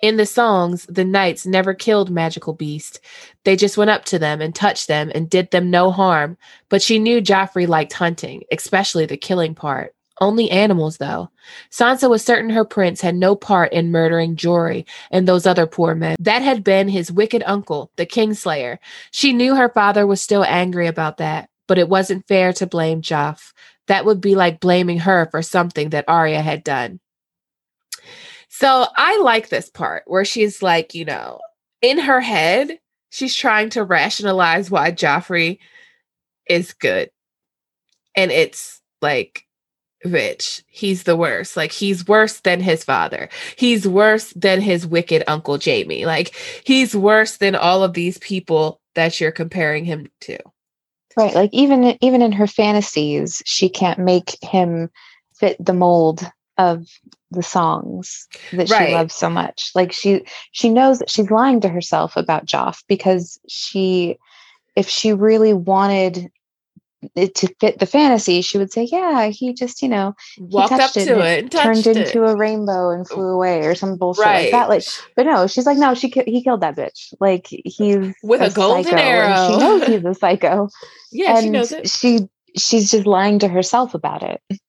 In 0.00 0.16
the 0.16 0.26
songs, 0.26 0.86
the 0.88 1.04
knights 1.04 1.46
never 1.46 1.74
killed 1.74 2.10
magical 2.10 2.52
beasts. 2.52 3.00
They 3.44 3.56
just 3.56 3.76
went 3.76 3.90
up 3.90 4.04
to 4.06 4.18
them 4.18 4.40
and 4.40 4.54
touched 4.54 4.86
them 4.86 5.10
and 5.14 5.30
did 5.30 5.50
them 5.50 5.70
no 5.70 5.90
harm. 5.90 6.36
But 6.68 6.82
she 6.82 6.98
knew 6.98 7.20
Joffrey 7.20 7.66
liked 7.66 7.92
hunting, 7.94 8.42
especially 8.52 9.06
the 9.06 9.16
killing 9.16 9.54
part. 9.54 9.94
Only 10.20 10.50
animals, 10.50 10.98
though. 10.98 11.30
Sansa 11.70 12.08
was 12.08 12.24
certain 12.24 12.50
her 12.50 12.64
prince 12.64 13.00
had 13.00 13.16
no 13.16 13.34
part 13.34 13.72
in 13.72 13.90
murdering 13.90 14.36
Jory 14.36 14.86
and 15.10 15.26
those 15.26 15.46
other 15.46 15.66
poor 15.66 15.94
men. 15.94 16.16
That 16.20 16.42
had 16.42 16.62
been 16.62 16.88
his 16.88 17.10
wicked 17.10 17.42
uncle, 17.46 17.90
the 17.96 18.06
Kingslayer. 18.06 18.78
She 19.10 19.32
knew 19.32 19.56
her 19.56 19.68
father 19.70 20.06
was 20.06 20.20
still 20.20 20.44
angry 20.44 20.86
about 20.86 21.16
that, 21.16 21.48
but 21.66 21.78
it 21.78 21.88
wasn't 21.88 22.28
fair 22.28 22.52
to 22.52 22.66
blame 22.66 23.02
Joff. 23.02 23.52
That 23.88 24.04
would 24.04 24.20
be 24.20 24.34
like 24.34 24.60
blaming 24.60 24.98
her 25.00 25.28
for 25.30 25.42
something 25.42 25.90
that 25.90 26.06
Arya 26.08 26.40
had 26.40 26.64
done. 26.64 27.00
So 28.48 28.86
I 28.96 29.18
like 29.18 29.48
this 29.48 29.68
part 29.68 30.04
where 30.06 30.24
she's 30.24 30.62
like, 30.62 30.94
you 30.94 31.04
know, 31.04 31.40
in 31.82 31.98
her 31.98 32.20
head, 32.20 32.78
she's 33.10 33.34
trying 33.34 33.70
to 33.70 33.84
rationalize 33.84 34.70
why 34.70 34.92
Joffrey 34.92 35.58
is 36.48 36.72
good. 36.72 37.10
And 38.16 38.30
it's 38.30 38.80
like, 39.02 39.44
Rich, 40.04 40.62
he's 40.68 41.04
the 41.04 41.16
worst. 41.16 41.56
Like, 41.56 41.72
he's 41.72 42.06
worse 42.06 42.40
than 42.40 42.60
his 42.60 42.84
father. 42.84 43.30
He's 43.56 43.88
worse 43.88 44.34
than 44.34 44.60
his 44.60 44.86
wicked 44.86 45.24
Uncle 45.26 45.58
Jaime. 45.62 46.04
Like, 46.04 46.34
he's 46.64 46.94
worse 46.94 47.38
than 47.38 47.54
all 47.54 47.82
of 47.82 47.94
these 47.94 48.18
people 48.18 48.80
that 48.94 49.18
you're 49.18 49.32
comparing 49.32 49.86
him 49.86 50.08
to. 50.20 50.38
Right. 51.16 51.34
Like 51.34 51.50
even 51.52 51.96
even 52.00 52.22
in 52.22 52.32
her 52.32 52.46
fantasies, 52.46 53.42
she 53.44 53.68
can't 53.68 53.98
make 53.98 54.36
him 54.42 54.90
fit 55.36 55.56
the 55.64 55.72
mold 55.74 56.28
of 56.58 56.86
the 57.30 57.42
songs 57.42 58.28
that 58.52 58.70
Right. 58.70 58.88
she 58.88 58.94
loves 58.94 59.14
so 59.14 59.28
much. 59.28 59.70
Like 59.74 59.92
she 59.92 60.24
she 60.52 60.68
knows 60.68 60.98
that 60.98 61.10
she's 61.10 61.30
lying 61.30 61.60
to 61.60 61.68
herself 61.68 62.16
about 62.16 62.46
Joff 62.46 62.82
because 62.88 63.38
she 63.48 64.18
if 64.76 64.88
she 64.88 65.12
really 65.12 65.54
wanted 65.54 66.30
to 67.16 67.54
fit 67.60 67.78
the 67.78 67.86
fantasy, 67.86 68.42
she 68.42 68.58
would 68.58 68.72
say, 68.72 68.88
Yeah, 68.90 69.26
he 69.28 69.52
just, 69.54 69.82
you 69.82 69.88
know, 69.88 70.14
Walked 70.38 70.72
up 70.72 70.96
it 70.96 71.04
to 71.04 71.12
and 71.14 71.22
it 71.22 71.42
and 71.44 71.52
turned 71.52 71.84
touched 71.84 71.96
into 71.96 72.24
it. 72.24 72.30
a 72.32 72.36
rainbow 72.36 72.90
and 72.90 73.08
flew 73.08 73.28
away 73.28 73.60
or 73.66 73.74
some 73.74 73.96
bullshit 73.96 74.24
right. 74.24 74.42
like 74.42 74.50
that. 74.52 74.68
Like 74.68 74.84
but 75.16 75.26
no, 75.26 75.46
she's 75.46 75.66
like, 75.66 75.78
no, 75.78 75.94
she 75.94 76.08
he 76.26 76.42
killed 76.42 76.60
that 76.60 76.76
bitch. 76.76 77.14
Like 77.20 77.46
he's 77.48 78.14
With 78.22 78.40
a 78.40 78.50
golden 78.54 78.94
arrow. 78.94 79.50
She 79.50 79.58
knows 79.58 79.86
he's 79.86 80.04
a 80.04 80.14
psycho 80.14 80.68
yeah, 81.14 81.40
she 81.40 81.48
knows 81.48 81.72
it. 81.72 81.88
she 81.88 82.28
she's 82.58 82.90
just 82.90 83.06
lying 83.06 83.38
to 83.38 83.48
herself 83.48 83.94
about 83.94 84.22
it. 84.22 84.60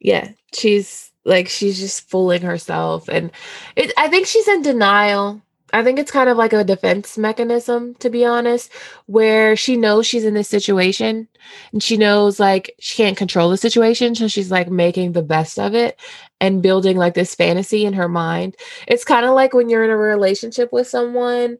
Yeah, 0.00 0.30
she's 0.54 1.10
like 1.24 1.48
she's 1.48 1.78
just 1.78 2.08
fooling 2.08 2.42
herself, 2.42 3.08
and 3.08 3.32
it. 3.74 3.92
I 3.98 4.08
think 4.08 4.26
she's 4.28 4.46
in 4.48 4.62
denial. 4.62 5.42
I 5.76 5.84
think 5.84 5.98
it's 5.98 6.10
kind 6.10 6.28
of 6.28 6.36
like 6.38 6.52
a 6.52 6.64
defense 6.64 7.18
mechanism, 7.18 7.94
to 7.96 8.10
be 8.10 8.24
honest, 8.24 8.72
where 9.06 9.56
she 9.56 9.76
knows 9.76 10.06
she's 10.06 10.24
in 10.24 10.34
this 10.34 10.48
situation 10.48 11.28
and 11.72 11.82
she 11.82 11.96
knows 11.96 12.40
like 12.40 12.74
she 12.80 12.96
can't 12.96 13.16
control 13.16 13.50
the 13.50 13.56
situation. 13.56 14.14
So 14.14 14.28
she's 14.28 14.50
like 14.50 14.70
making 14.70 15.12
the 15.12 15.22
best 15.22 15.58
of 15.58 15.74
it 15.74 16.00
and 16.40 16.62
building 16.62 16.96
like 16.96 17.14
this 17.14 17.34
fantasy 17.34 17.84
in 17.84 17.92
her 17.94 18.08
mind. 18.08 18.56
It's 18.88 19.04
kind 19.04 19.26
of 19.26 19.34
like 19.34 19.54
when 19.54 19.68
you're 19.68 19.84
in 19.84 19.90
a 19.90 19.96
relationship 19.96 20.72
with 20.72 20.88
someone 20.88 21.58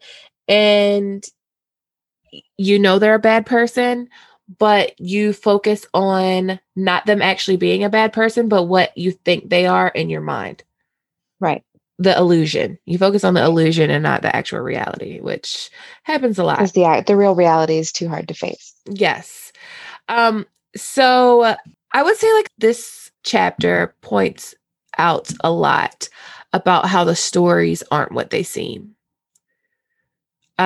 and 0.49 1.25
you 2.57 2.79
know 2.79 2.99
they're 2.99 3.15
a 3.15 3.19
bad 3.19 3.47
person, 3.47 4.09
but 4.59 4.99
you 5.01 5.33
focus 5.33 5.87
on 5.95 6.61
not 6.77 7.07
them 7.07 7.23
actually 7.23 7.57
being 7.57 7.85
a 7.85 7.91
bad 7.91 8.13
person, 8.13 8.49
but 8.49 8.65
what 8.65 8.97
you 8.97 9.13
think 9.13 9.49
they 9.51 9.67
are 9.67 9.89
in 9.89 10.11
your 10.11 10.21
mind 10.21 10.63
Right. 11.41 11.65
The 11.99 12.17
illusion. 12.17 12.79
You 12.85 12.99
focus 12.99 13.25
on 13.25 13.35
the 13.35 13.45
illusion 13.45 13.91
and 13.91 14.03
not 14.03 14.23
the 14.23 14.35
actual 14.35 14.61
reality, 14.61 15.21
which 15.21 15.71
happens 16.03 16.39
a 16.39 16.45
lot. 16.45 16.59
Because 16.59 16.73
the 16.73 17.05
the 17.07 17.17
real 17.17 17.35
reality 17.35 17.79
is 17.79 17.93
too 17.93 18.09
hard 18.09 18.29
to 18.29 18.35
face. 18.35 18.75
Yes. 18.87 19.53
Um 20.09 20.47
so 20.77 21.57
I 21.93 22.03
would 22.03 22.17
say 22.17 22.33
like 22.35 22.51
this 22.59 23.11
chapter 23.25 23.95
points 24.03 24.55
out 24.99 25.33
a 25.43 25.51
lot 25.51 26.09
about 26.53 26.87
how 26.87 27.05
the 27.05 27.17
stories 27.17 27.83
aren't 27.91 28.13
what 28.13 28.31
they 28.31 28.43
seem. 28.43 28.95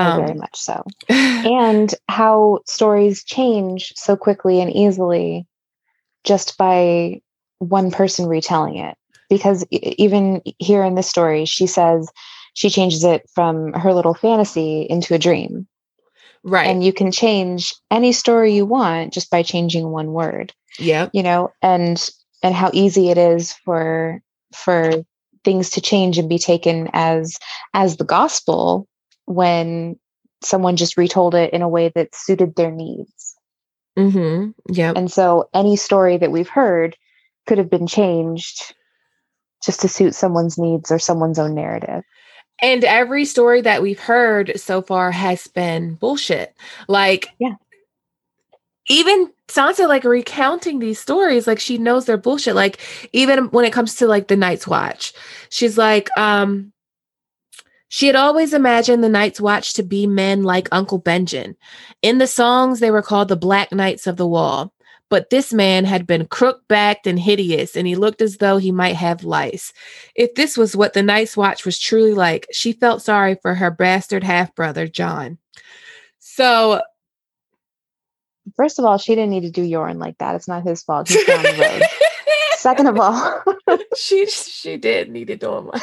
Oh, 0.01 0.12
very 0.12 0.35
Um 0.35 0.38
much 0.38 0.57
so. 0.57 0.85
And 1.45 1.95
how 2.09 2.61
stories 2.66 3.25
change 3.25 3.93
so 3.97 4.16
quickly 4.16 4.61
and 4.61 4.71
easily 4.71 5.47
just 6.25 6.59
by 6.59 7.23
one 7.59 7.90
person 7.90 8.27
retelling 8.27 8.77
it. 8.77 8.97
Because 9.31 9.64
even 9.71 10.43
here 10.59 10.83
in 10.85 10.97
this 10.97 11.09
story, 11.09 11.45
she 11.47 11.66
says 11.66 12.11
she 12.55 12.69
changes 12.69 13.05
it 13.05 13.23
from 13.35 13.73
her 13.73 13.95
little 13.95 14.12
fantasy 14.14 14.83
into 14.90 15.14
a 15.14 15.19
dream. 15.19 15.66
right. 16.43 16.66
And 16.66 16.83
you 16.85 16.93
can 16.93 17.12
change 17.12 17.73
any 17.90 18.12
story 18.12 18.53
you 18.55 18.66
want 18.66 19.12
just 19.14 19.31
by 19.31 19.43
changing 19.43 19.88
one 19.88 20.12
word. 20.12 20.53
yep. 20.79 21.11
you 21.14 21.23
know 21.23 21.51
and 21.62 22.11
and 22.43 22.55
how 22.55 22.71
easy 22.73 23.11
it 23.11 23.19
is 23.19 23.53
for 23.64 24.21
for 24.55 24.93
things 25.45 25.71
to 25.71 25.81
change 25.81 26.19
and 26.19 26.29
be 26.29 26.38
taken 26.38 26.88
as 26.93 27.38
as 27.75 27.97
the 27.97 28.05
gospel 28.05 28.87
when 29.27 29.97
someone 30.43 30.77
just 30.77 30.97
retold 30.97 31.35
it 31.35 31.53
in 31.53 31.62
a 31.62 31.69
way 31.69 31.90
that 31.95 32.14
suited 32.14 32.55
their 32.57 32.71
needs 32.71 33.37
Mhm. 33.99 34.55
Yep. 34.71 34.97
and 34.97 35.11
so 35.11 35.49
any 35.53 35.77
story 35.77 36.16
that 36.19 36.31
we've 36.33 36.49
heard 36.49 36.97
could 37.47 37.59
have 37.59 37.69
been 37.71 37.87
changed 37.87 38.75
just 39.62 39.81
to 39.81 39.88
suit 39.88 40.14
someone's 40.14 40.59
needs 40.59 40.90
or 40.90 40.99
someone's 40.99 41.38
own 41.38 41.55
narrative 41.55 42.05
And 42.62 42.85
every 42.85 43.25
story 43.25 43.62
that 43.62 43.83
we've 43.83 43.99
heard 44.01 44.53
so 44.61 44.83
far 44.83 45.11
has 45.12 45.46
been 45.49 45.94
bullshit. 45.94 46.55
Like, 46.88 47.31
Yeah. 47.38 47.55
Even 48.88 49.31
Sansa, 49.49 49.87
like 49.88 50.05
recounting 50.05 50.79
these 50.79 50.99
stories, 50.99 51.46
like 51.46 51.61
she 51.61 51.79
knows 51.79 52.07
they're 52.07 52.16
bullshit. 52.16 52.55
Like, 52.57 52.81
even 53.12 53.44
when 53.51 53.64
it 53.64 53.73
comes 53.73 53.94
to 53.96 54.07
like 54.07 54.29
the 54.29 54.37
Night's 54.37 54.66
Watch, 54.66 55.12
she's 55.51 55.79
like, 55.79 56.09
um, 56.18 56.73
she 57.88 58.07
had 58.07 58.16
always 58.16 58.53
imagined 58.55 59.03
the 59.05 59.09
Night's 59.09 59.40
Watch 59.40 59.75
to 59.75 59.83
be 59.83 60.07
men 60.07 60.42
like 60.44 60.68
Uncle 60.73 61.01
Benjen. 61.01 61.57
In 62.03 62.18
the 62.18 62.27
songs, 62.27 62.81
they 62.81 62.90
were 62.90 63.03
called 63.03 63.29
the 63.29 63.37
Black 63.37 63.73
Knights 63.73 64.07
of 64.07 64.16
the 64.16 64.27
Wall. 64.27 64.73
But 65.11 65.31
this 65.31 65.53
man 65.53 65.85
had 65.85 66.07
been 66.07 66.27
crook 66.27 66.62
backed 66.68 67.07
and 67.07 67.18
hideous, 67.18 67.77
and 67.77 67.87
he 67.87 67.96
looked 67.96 68.23
as 68.23 68.38
though 68.38 68.57
he 68.57 68.73
might 68.73 68.96
have 68.96 69.25
lice. 69.25 69.73
If 70.14 70.35
this 70.35 70.57
was 70.57 70.75
what 70.75 70.94
the 70.94 71.03
Night's 71.03 71.37
Watch 71.37 71.64
was 71.64 71.79
truly 71.79 72.14
like, 72.14 72.46
she 72.53 72.73
felt 72.73 73.03
sorry 73.03 73.37
for 73.42 73.55
her 73.55 73.70
bastard 73.70 74.25
half 74.25 74.55
brother, 74.55 74.87
Jon. 74.87 75.38
So, 76.18 76.81
first 78.57 78.79
of 78.79 78.85
all 78.85 78.99
she 78.99 79.14
didn't 79.14 79.31
need 79.31 79.42
to 79.42 79.51
do 79.51 79.62
Yoren 79.62 80.01
like 80.01 80.16
that 80.18 80.35
it's 80.35 80.49
not 80.49 80.64
his 80.64 80.83
fault 80.83 81.09
he's 81.09 81.25
down 81.25 81.42
the 81.42 81.53
road 81.53 81.83
second 82.57 82.88
of 82.88 82.99
all 82.99 83.44
she 83.96 84.27
she 84.27 84.77
did 84.77 85.09
need 85.09 85.29
to 85.29 85.37
do 85.37 85.57
him 85.57 85.66
like 85.66 85.83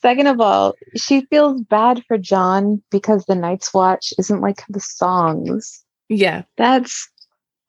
Second 0.00 0.28
of 0.28 0.40
all, 0.40 0.74
she 0.96 1.22
feels 1.26 1.60
bad 1.62 2.04
for 2.06 2.18
Jon 2.18 2.82
because 2.90 3.24
the 3.24 3.34
Night's 3.34 3.74
Watch 3.74 4.12
isn't 4.16 4.40
like 4.40 4.62
the 4.68 4.80
songs. 4.80 5.84
Yeah. 6.08 6.42
That's 6.56 7.08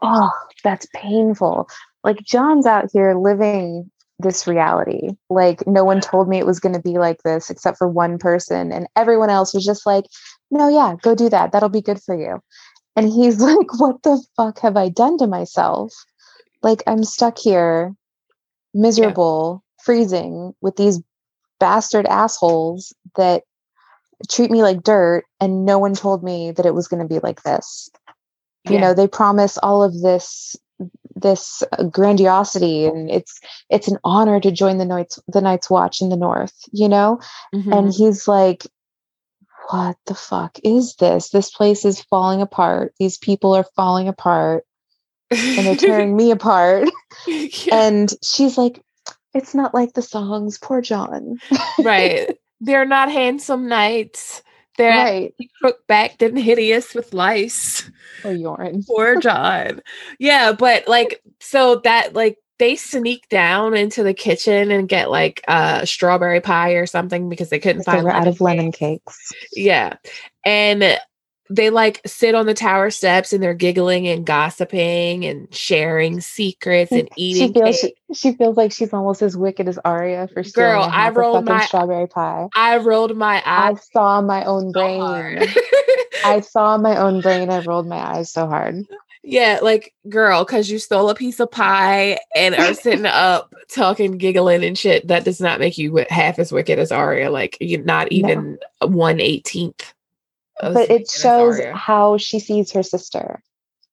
oh, 0.02 0.32
that's 0.64 0.88
painful. 0.94 1.70
Like 2.04 2.24
Jon's 2.24 2.66
out 2.66 2.90
here 2.94 3.16
living 3.16 3.90
this 4.20 4.46
reality. 4.46 5.10
Like 5.30 5.66
no 5.66 5.84
one 5.84 6.02
told 6.02 6.28
me 6.28 6.38
it 6.38 6.46
was 6.46 6.60
going 6.60 6.76
to 6.76 6.82
be 6.82 6.98
like 6.98 7.24
this 7.24 7.50
except 7.50 7.78
for 7.78 7.88
one 7.88 8.18
person 8.18 8.72
and 8.72 8.88
everyone 8.96 9.30
else 9.30 9.54
was 9.54 9.66
just 9.66 9.86
like, 9.86 10.06
"No, 10.52 10.68
yeah, 10.70 10.96
go 11.02 11.16
do 11.16 11.30
that. 11.30 11.52
That'll 11.52 11.70
be 11.70 11.82
good 11.82 12.02
for 12.02 12.16
you." 12.16 12.42
And 12.96 13.10
he's 13.10 13.40
like, 13.42 13.80
"What 13.80 14.04
the 14.04 14.24
fuck 14.36 14.60
have 14.60 14.78
I 14.78 14.90
done 14.90 15.18
to 15.20 15.28
myself? 15.28 15.94
Like 16.62 16.84
I'm 16.86 17.04
stuck 17.04 17.38
here 17.38 17.96
miserable, 18.74 19.64
yeah. 19.64 19.84
freezing 19.86 20.54
with 20.62 20.76
these 20.76 21.02
bastard 21.60 22.06
assholes 22.06 22.94
that 23.16 23.44
treat 24.30 24.52
me 24.52 24.62
like 24.64 24.84
dirt 24.84 25.24
and 25.40 25.66
no 25.66 25.80
one 25.80 25.94
told 25.94 26.24
me 26.24 26.52
that 26.52 26.66
it 26.66 26.74
was 26.74 26.88
going 26.88 27.02
to 27.02 27.08
be 27.08 27.20
like 27.20 27.44
this." 27.44 27.90
Yeah. 28.65 28.72
You 28.72 28.80
know, 28.80 28.93
they 28.93 29.08
promise 29.08 29.58
all 29.58 29.84
of 29.84 30.02
this 30.02 30.56
this 31.15 31.63
uh, 31.74 31.84
grandiosity 31.84 32.86
and 32.86 33.10
it's 33.10 33.39
it's 33.69 33.88
an 33.88 33.98
honor 34.06 34.39
to 34.39 34.52
join 34.52 34.78
the 34.78 34.86
night's 34.86 35.19
the 35.28 35.41
night's 35.41 35.69
watch 35.69 36.02
in 36.02 36.08
the 36.08 36.15
north 36.15 36.54
you 36.72 36.88
know? 36.88 37.19
Mm-hmm. 37.54 37.74
and 37.74 37.93
he's 37.93 38.28
like 38.28 38.65
what 39.69 39.98
the 40.08 40.15
fuck 40.15 40.58
is 40.63 40.95
this? 40.95 41.30
This 41.30 41.52
place 41.52 41.86
is 41.86 42.02
falling 42.02 42.41
apart. 42.41 42.93
These 43.00 43.19
people 43.19 43.56
are 43.56 43.65
falling 43.76 44.08
apart 44.08 44.63
and 45.30 45.65
they're 45.65 45.76
tearing 45.76 46.15
me 46.15 46.32
apart. 46.32 46.89
Yeah. 47.28 47.76
and 47.89 48.12
she's 48.24 48.58
like 48.58 48.82
it's 49.36 49.54
not 49.54 49.76
like 49.76 49.93
the 49.93 50.02
songs 50.02 50.58
poor 50.58 50.82
Jon. 50.82 51.38
Right. 51.84 52.38
They're 52.62 52.86
not 52.86 53.12
handsome 53.12 53.69
knights 53.69 54.41
they're 54.80 54.92
right. 54.92 55.36
crook 55.62 55.86
backed 55.88 56.24
and 56.24 56.39
hideous 56.39 56.96
with 56.96 57.13
lice. 57.13 57.89
Oh, 58.24 58.30
or 58.30 58.34
Yoren. 58.34 58.88
Poor 58.88 59.20
Jon. 59.20 59.82
yeah, 60.20 60.54
but 60.54 60.88
like 60.88 61.22
so 61.39 61.82
that 61.84 62.13
like 62.13 62.38
they 62.60 62.76
sneak 62.76 63.28
down 63.30 63.76
into 63.76 64.04
the 64.04 64.13
kitchen 64.13 64.72
and 64.72 64.89
get 64.89 65.10
like 65.10 65.44
a 65.48 65.86
strawberry 65.86 66.42
pie 66.42 66.72
or 66.72 66.86
something 66.86 67.30
because 67.30 67.50
they 67.50 67.60
couldn't 67.60 67.84
find 67.84 68.06
they 68.06 68.12
out 68.12 68.28
of 68.28 68.42
lemon 68.42 68.72
cakes. 68.72 69.34
Yeah. 69.54 69.96
And 70.46 71.00
they 71.50 71.70
like 71.70 72.02
sit 72.06 72.36
on 72.36 72.46
the 72.46 72.54
tower 72.54 72.92
steps 72.92 73.34
and 73.34 73.42
they're 73.42 73.56
giggling 73.56 74.08
and 74.08 74.26
gossiping 74.26 75.26
and 75.26 75.54
sharing 75.54 76.22
secrets 76.22 76.92
and 76.92 77.10
eating. 77.18 77.48
She 77.48 77.54
feels 77.54 77.80
she, 77.80 77.96
she, 78.14 78.34
feels 78.34 78.56
like 78.56 78.72
she's 78.72 78.94
almost 78.94 79.22
as 79.22 79.36
wicked 79.36 79.68
as 79.68 79.80
Arya 79.80 80.28
for 80.28 80.44
girl. 80.44 80.84
I 80.84 81.10
rolled 81.10 81.46
my 81.46 81.66
strawberry 81.66 82.08
pie. 82.08 82.50
I 82.56 82.78
rolled 82.78 83.18
my 83.18 83.42
eyes. 83.46 83.78
I 83.78 83.80
saw 83.92 84.22
my 84.22 84.44
own 84.46 84.72
brain. 84.72 85.44
I 86.24 86.42
saw 86.44 86.78
my 86.78 86.96
own 86.98 87.22
brain. 87.22 87.50
I 87.50 87.62
rolled 87.62 87.88
my 87.88 87.98
eyes 87.98 88.32
so 88.32 88.48
hard. 88.48 88.86
Yeah, 89.24 89.60
like 89.62 89.94
girl, 90.08 90.46
because 90.46 90.70
you 90.70 90.80
stole 90.80 91.10
a 91.10 91.16
piece 91.16 91.40
of 91.40 91.52
pie 91.52 92.20
and 92.36 92.56
are 92.56 92.74
sitting 92.74 93.06
up 93.06 93.54
talking, 93.70 94.18
giggling 94.18 94.64
and 94.64 94.78
shit. 94.78 95.08
That 95.08 95.26
does 95.26 95.42
not 95.42 95.60
make 95.60 95.78
you 95.78 96.06
half 96.10 96.40
as 96.40 96.52
wicked 96.52 96.80
as 96.80 96.92
Arya. 96.92 97.30
Like 97.32 97.58
you're 97.60 97.84
not 97.84 98.12
even 98.12 98.60
one 98.82 99.20
eighteenth 99.20 99.94
but 100.62 100.89
it 100.89 101.10
shows 101.10 101.60
how 101.74 102.17
she 102.17 102.39
sees 102.39 102.72
her 102.72 102.84
sister. 102.84 103.41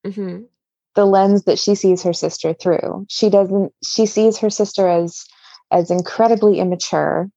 Mm-hmm. 0.07 0.45
The 0.95 1.05
lens 1.05 1.45
that 1.45 1.59
she 1.59 1.75
sees 1.75 2.03
her 2.03 2.13
sister 2.13 2.55
through. 2.55 3.07
She 3.09 3.29
doesn't. 3.29 3.73
She 3.85 4.07
sees 4.07 4.39
her 4.39 4.51
sister 4.51 4.89
as 4.89 5.25
as 5.71 5.91
incredibly 5.91 6.59
immature 6.59 7.29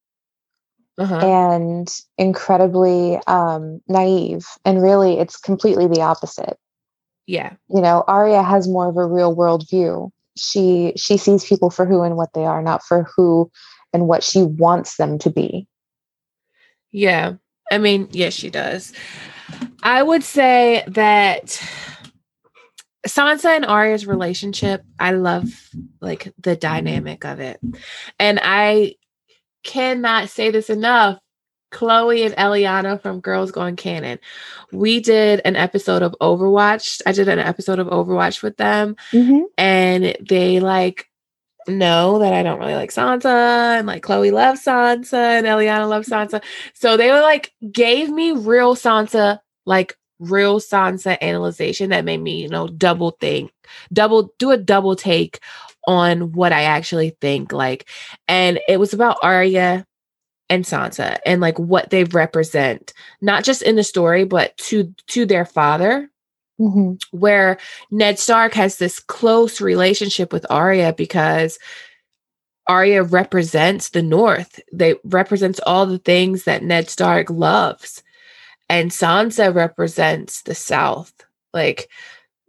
uh-huh. 0.98 1.18
and 1.18 1.90
incredibly 2.18 3.20
um, 3.28 3.82
naive, 3.88 4.46
and 4.66 4.82
really, 4.82 5.20
it's 5.20 5.38
completely 5.38 5.88
the 5.88 6.02
opposite. 6.02 6.58
Yeah, 7.28 7.54
you 7.70 7.82
know, 7.82 8.04
Arya 8.08 8.44
has 8.44 8.68
more 8.68 8.90
of 8.90 8.98
a 8.98 9.06
real 9.06 9.36
world 9.36 9.70
view. 9.70 10.12
She 10.38 10.94
she 10.96 11.18
sees 11.18 11.46
people 11.46 11.70
for 11.70 11.86
who 11.86 12.02
and 12.02 12.16
what 12.16 12.34
they 12.34 12.46
are, 12.46 12.62
not 12.62 12.84
for 12.84 13.08
who 13.16 13.52
and 13.94 14.08
what 14.08 14.24
she 14.24 14.44
wants 14.44 14.98
them 14.98 15.18
to 15.20 15.30
be. 15.30 15.68
Yeah. 16.92 17.34
I 17.72 17.78
mean, 17.78 18.10
yes, 18.12 18.34
she 18.34 18.50
does. 18.50 18.94
I 19.84 20.04
would 20.04 20.24
say 20.24 20.84
that 20.88 21.62
Sansa 23.08 23.56
and 23.56 23.66
Arya's 23.66 24.06
relationship, 24.06 24.84
I 25.00 25.12
love 25.12 25.46
like 26.02 26.34
the 26.40 26.56
dynamic 26.56 27.26
of 27.26 27.40
it. 27.40 27.60
And 28.20 28.40
I 28.42 28.96
cannot 29.64 30.30
say 30.30 30.52
this 30.52 30.70
enough. 30.70 31.20
Chloe 31.72 32.24
and 32.24 32.36
Eliana 32.36 33.00
from 33.00 33.20
Girls 33.20 33.52
Gone 33.52 33.76
Canon. 33.76 34.18
We 34.72 35.00
did 35.00 35.42
an 35.46 35.56
episode 35.56 36.02
of 36.02 36.16
Overwatch. 36.20 37.02
I 37.06 37.12
did 37.12 37.28
an 37.28 37.38
episode 37.38 37.78
of 37.78 37.88
Overwatch 37.88 38.42
with 38.42 38.58
them. 38.58 38.96
Mm-hmm. 39.12 39.42
And 39.56 40.18
they 40.28 40.60
like 40.60 41.09
know 41.70 42.20
that 42.20 42.34
I 42.34 42.44
don't 42.44 42.60
really 42.60 42.76
like 42.76 42.92
Sansa 42.92 43.78
and 43.78 43.88
like 43.88 44.04
Chloe 44.04 44.32
loves 44.32 44.64
Sansa 44.64 45.14
and 45.14 45.46
Eliana 45.46 45.90
loves 45.90 46.10
Sansa. 46.10 46.44
So 46.74 46.98
they 46.98 47.12
were 47.12 47.22
like 47.22 47.54
gave 47.72 48.10
me 48.10 48.32
real 48.32 48.76
Sansa, 48.76 49.40
like 49.66 49.98
real 50.20 50.60
Sansa 50.60 51.18
analyzation 51.22 51.90
that 51.92 52.06
made 52.06 52.22
me, 52.22 52.42
you 52.42 52.50
know, 52.50 52.68
double 52.68 53.12
think, 53.12 53.52
double 53.94 54.34
do 54.38 54.52
a 54.52 54.58
double 54.58 54.96
take 54.96 55.40
on 55.88 56.34
what 56.34 56.52
I 56.52 56.64
actually 56.64 57.12
think. 57.22 57.52
Like, 57.52 57.88
and 58.28 58.60
it 58.68 58.80
was 58.80 58.94
about 58.94 59.18
Arya 59.24 59.86
and 60.50 60.66
Sansa 60.66 61.20
and 61.26 61.42
like 61.42 61.58
what 61.58 61.90
they 61.90 62.04
represent, 62.04 62.94
not 63.22 63.44
just 63.44 63.62
in 63.62 63.76
the 63.76 63.84
story, 63.84 64.24
but 64.24 64.58
to 64.58 64.94
to 65.08 65.26
their 65.26 65.46
father 65.46 66.10
mm-hmm. 66.60 66.94
where 67.18 67.58
Ned 67.92 68.20
Stark 68.20 68.54
has 68.54 68.78
this 68.78 69.00
close 69.00 69.62
relationship 69.62 70.34
with 70.34 70.46
Arya 70.50 70.94
because 70.94 71.58
Arya 72.68 73.04
represents 73.04 73.90
the 73.90 74.04
North. 74.04 74.60
They 74.72 74.96
represents 75.04 75.60
all 75.66 75.86
the 75.86 75.98
things 75.98 76.44
that 76.44 76.64
Ned 76.64 76.90
Stark 76.90 77.30
loves. 77.30 78.04
And 78.70 78.92
Sansa 78.92 79.54
represents 79.54 80.44
the 80.44 80.54
South, 80.54 81.12
like 81.54 81.90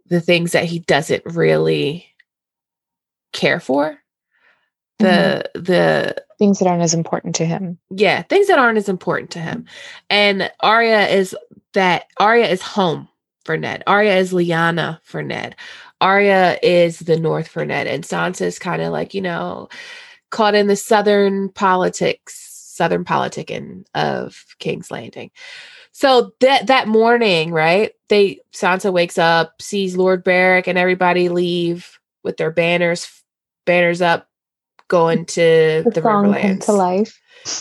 the 0.05 0.21
things 0.21 0.51
that 0.51 0.65
he 0.65 0.79
doesn't 0.79 1.23
really 1.25 2.05
care 3.33 3.59
for. 3.59 3.97
The 4.99 5.49
mm-hmm. 5.55 5.63
the 5.63 6.23
things 6.37 6.59
that 6.59 6.67
aren't 6.67 6.83
as 6.83 6.93
important 6.93 7.33
to 7.35 7.45
him. 7.45 7.79
Yeah, 7.89 8.21
things 8.21 8.45
that 8.47 8.59
aren't 8.59 8.77
as 8.77 8.89
important 8.89 9.31
to 9.31 9.39
him. 9.39 9.65
And 10.11 10.51
Arya 10.59 11.07
is 11.07 11.35
that 11.73 12.05
Arya 12.19 12.47
is 12.47 12.61
home 12.61 13.07
for 13.45 13.57
Ned. 13.57 13.83
Arya 13.87 14.17
is 14.17 14.33
Lyanna 14.33 14.99
for 15.03 15.21
Ned. 15.21 15.55
Arya 15.99 16.57
is 16.63 16.99
the 16.99 17.19
North 17.19 17.47
for 17.47 17.65
Ned. 17.65 17.87
And 17.87 18.03
Sansa 18.03 18.41
is 18.41 18.59
kind 18.59 18.81
of 18.81 18.91
like, 18.91 19.13
you 19.13 19.21
know, 19.21 19.69
caught 20.29 20.55
in 20.55 20.67
the 20.67 20.75
Southern 20.75 21.49
politics, 21.49 22.47
Southern 22.73 23.05
politicking 23.05 23.85
of 23.93 24.45
King's 24.59 24.89
Landing. 24.89 25.31
So 25.91 26.31
that 26.39 26.67
that 26.67 26.87
morning, 26.87 27.51
right? 27.51 27.91
They 28.09 28.41
Sansa 28.53 28.91
wakes 28.91 29.17
up, 29.17 29.61
sees 29.61 29.97
Lord 29.97 30.23
Beric 30.23 30.67
and 30.67 30.77
everybody 30.77 31.29
leave 31.29 31.99
with 32.23 32.37
their 32.37 32.51
banners, 32.51 33.23
banners 33.65 34.01
up, 34.01 34.27
going 34.87 35.25
to 35.25 35.83
the, 35.85 35.91
the 35.93 36.01
Riverlands. 36.01 36.65
to 36.65 36.73
life. 36.73 37.19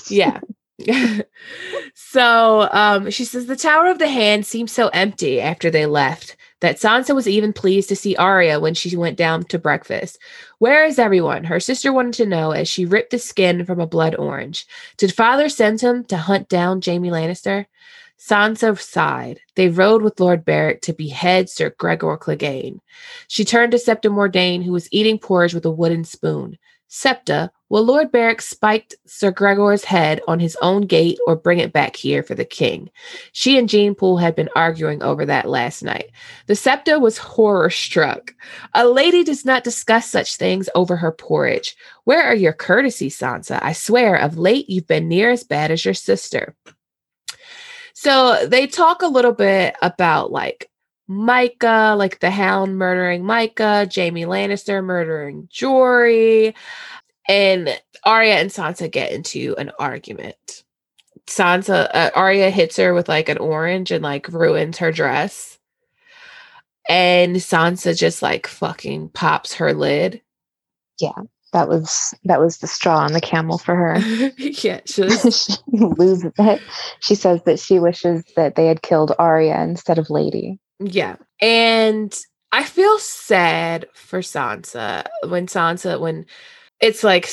Yeah. 0.08 0.40
so 1.94 2.68
um, 2.72 3.10
she 3.10 3.24
says 3.24 3.46
the 3.46 3.56
Tower 3.56 3.86
of 3.86 3.98
the 3.98 4.08
Hand 4.08 4.46
seemed 4.46 4.70
so 4.70 4.88
empty 4.88 5.40
after 5.40 5.70
they 5.70 5.86
left 5.86 6.36
that 6.60 6.76
Sansa 6.76 7.14
was 7.14 7.26
even 7.26 7.52
pleased 7.52 7.88
to 7.88 7.96
see 7.96 8.16
Arya 8.16 8.60
when 8.60 8.74
she 8.74 8.96
went 8.96 9.16
down 9.16 9.44
to 9.44 9.58
breakfast. 9.58 10.18
Where 10.58 10.84
is 10.84 10.98
everyone? 10.98 11.44
Her 11.44 11.60
sister 11.60 11.92
wanted 11.92 12.14
to 12.14 12.26
know 12.26 12.50
as 12.50 12.68
she 12.68 12.84
ripped 12.84 13.10
the 13.10 13.18
skin 13.18 13.64
from 13.64 13.80
a 13.80 13.86
blood 13.86 14.14
orange. 14.14 14.66
Did 14.98 15.14
father 15.14 15.48
send 15.48 15.80
him 15.80 16.04
to 16.04 16.18
hunt 16.18 16.48
down 16.48 16.82
Jaime 16.84 17.10
Lannister? 17.10 17.66
Sansa 18.18 18.78
sighed. 18.78 19.40
They 19.56 19.70
rode 19.70 20.02
with 20.02 20.20
Lord 20.20 20.44
Beric 20.44 20.82
to 20.82 20.92
behead 20.92 21.48
Sir 21.48 21.74
Gregor 21.78 22.18
Clegane. 22.18 22.80
She 23.28 23.46
turned 23.46 23.72
to 23.72 23.78
Septa 23.78 24.10
Mordane, 24.10 24.62
who 24.62 24.72
was 24.72 24.88
eating 24.92 25.18
porridge 25.18 25.54
with 25.54 25.64
a 25.64 25.70
wooden 25.70 26.04
spoon. 26.04 26.58
Septa, 26.92 27.52
will 27.68 27.84
Lord 27.84 28.10
Beric 28.10 28.42
spike 28.42 28.92
Sir 29.06 29.30
Gregor's 29.30 29.84
head 29.84 30.20
on 30.26 30.40
his 30.40 30.56
own 30.60 30.82
gate 30.82 31.20
or 31.24 31.36
bring 31.36 31.60
it 31.60 31.72
back 31.72 31.94
here 31.94 32.24
for 32.24 32.34
the 32.34 32.44
king? 32.44 32.90
She 33.30 33.56
and 33.56 33.68
Jeyne 33.68 33.94
Poole 33.94 34.16
had 34.16 34.34
been 34.34 34.48
arguing 34.56 35.00
over 35.00 35.24
that 35.24 35.48
last 35.48 35.84
night. 35.84 36.10
The 36.48 36.56
Septa 36.56 36.98
was 36.98 37.16
horror 37.16 37.70
struck. 37.70 38.34
A 38.74 38.88
lady 38.88 39.22
does 39.22 39.44
not 39.44 39.62
discuss 39.62 40.10
such 40.10 40.34
things 40.34 40.68
over 40.74 40.96
her 40.96 41.12
porridge. 41.12 41.76
Where 42.04 42.24
are 42.24 42.34
your 42.34 42.52
courtesies, 42.52 43.16
Sansa? 43.16 43.60
I 43.62 43.72
swear, 43.72 44.16
of 44.16 44.36
late 44.36 44.68
you've 44.68 44.88
been 44.88 45.06
near 45.06 45.30
as 45.30 45.44
bad 45.44 45.70
as 45.70 45.84
your 45.84 45.94
sister. 45.94 46.56
So 47.94 48.46
they 48.46 48.66
talk 48.66 49.02
a 49.02 49.06
little 49.06 49.32
bit 49.32 49.76
about 49.80 50.32
like 50.32 50.69
Mycah, 51.10 51.98
like 51.98 52.20
the 52.20 52.30
Hound 52.30 52.78
murdering 52.78 53.24
Mycah, 53.24 53.92
Jaime 53.92 54.22
Lannister 54.22 54.82
murdering 54.82 55.48
Jory, 55.50 56.54
and 57.28 57.80
Arya 58.04 58.34
and 58.34 58.50
Sansa 58.50 58.90
get 58.90 59.12
into 59.12 59.56
an 59.58 59.72
argument. 59.78 60.62
Sansa, 61.26 61.90
uh, 61.92 62.10
Arya 62.14 62.50
hits 62.50 62.76
her 62.76 62.94
with 62.94 63.08
like 63.08 63.28
an 63.28 63.38
orange 63.38 63.90
and 63.90 64.02
like 64.02 64.28
ruins 64.28 64.78
her 64.78 64.92
dress. 64.92 65.58
And 66.88 67.36
Sansa 67.36 67.96
just 67.96 68.22
like 68.22 68.46
fucking 68.46 69.10
pops 69.10 69.54
her 69.54 69.72
lid. 69.74 70.22
Yeah. 71.00 71.12
that 71.52 71.68
was 71.68 72.14
that 72.24 72.40
was 72.40 72.58
the 72.58 72.66
straw 72.66 72.98
on 72.98 73.12
the 73.12 73.20
camel 73.20 73.58
for 73.58 73.74
her. 73.74 73.98
yeah, 74.38 74.80
she, 74.86 75.08
she 75.30 75.54
loses 75.72 76.32
it. 76.38 76.60
She 77.00 77.14
says 77.14 77.42
that 77.44 77.58
she 77.58 77.78
wishes 77.78 78.24
that 78.36 78.54
they 78.54 78.66
had 78.66 78.82
killed 78.82 79.12
Arya 79.18 79.60
instead 79.62 79.98
of 79.98 80.10
Lady. 80.10 80.58
Yeah. 80.80 81.16
And 81.40 82.18
I 82.52 82.64
feel 82.64 82.98
sad 82.98 83.86
for 83.94 84.20
Sansa 84.20 85.06
when 85.28 85.46
Sansa 85.46 86.00
when 86.00 86.26
it's 86.80 87.04
like 87.04 87.28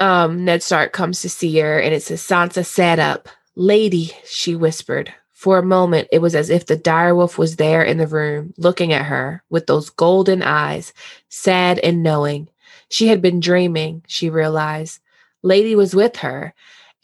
um 0.00 0.44
Ned 0.44 0.62
Stark 0.62 0.92
comes 0.92 1.22
to 1.22 1.28
see 1.28 1.58
her 1.58 1.80
and 1.80 1.94
it 1.94 2.02
says 2.02 2.22
Sansa 2.22 2.64
sat 2.64 2.98
up. 2.98 3.28
Lady, 3.56 4.12
she 4.24 4.54
whispered. 4.54 5.12
For 5.32 5.58
a 5.58 5.64
moment, 5.64 6.08
it 6.12 6.18
was 6.20 6.34
as 6.34 6.50
if 6.50 6.66
the 6.66 6.76
direwolf 6.76 7.38
was 7.38 7.56
there 7.56 7.82
in 7.82 7.98
the 7.98 8.08
room, 8.08 8.54
looking 8.56 8.92
at 8.92 9.06
her 9.06 9.42
with 9.50 9.66
those 9.66 9.88
golden 9.88 10.42
eyes, 10.42 10.92
sad 11.28 11.78
and 11.78 12.02
knowing. 12.02 12.48
She 12.88 13.06
had 13.06 13.22
been 13.22 13.40
dreaming, 13.40 14.02
she 14.08 14.30
realized. 14.30 15.00
Lady 15.42 15.76
was 15.76 15.94
with 15.94 16.16
her, 16.16 16.54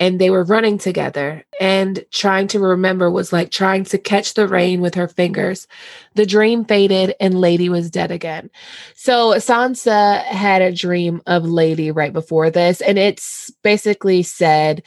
and 0.01 0.21
they 0.21 0.31
were 0.31 0.45
running 0.45 0.79
together, 0.79 1.45
and 1.61 2.05
trying 2.11 2.49
to 2.49 2.59
remember 2.59 3.11
was 3.11 3.33
like 3.33 3.51
trying 3.51 3.85
to 3.85 3.99
catch 3.99 4.35
the 4.35 4.49
rain 4.49 4.81
with 4.81 4.95
her 4.95 5.09
fingers. 5.09 5.67
The 6.15 6.27
dream 6.27 6.65
faded, 6.65 7.15
and 7.21 7.41
Lady 7.41 7.69
was 7.69 7.91
dead 7.91 8.11
again. 8.11 8.51
So 8.95 9.35
Sansa 9.35 10.23
had 10.25 10.63
a 10.63 10.75
dream 10.75 11.23
of 11.27 11.45
Lady 11.45 11.91
right 11.91 12.13
before 12.13 12.51
this, 12.51 12.81
and 12.81 12.99
it's 12.99 13.51
basically 13.63 14.23
said 14.23 14.83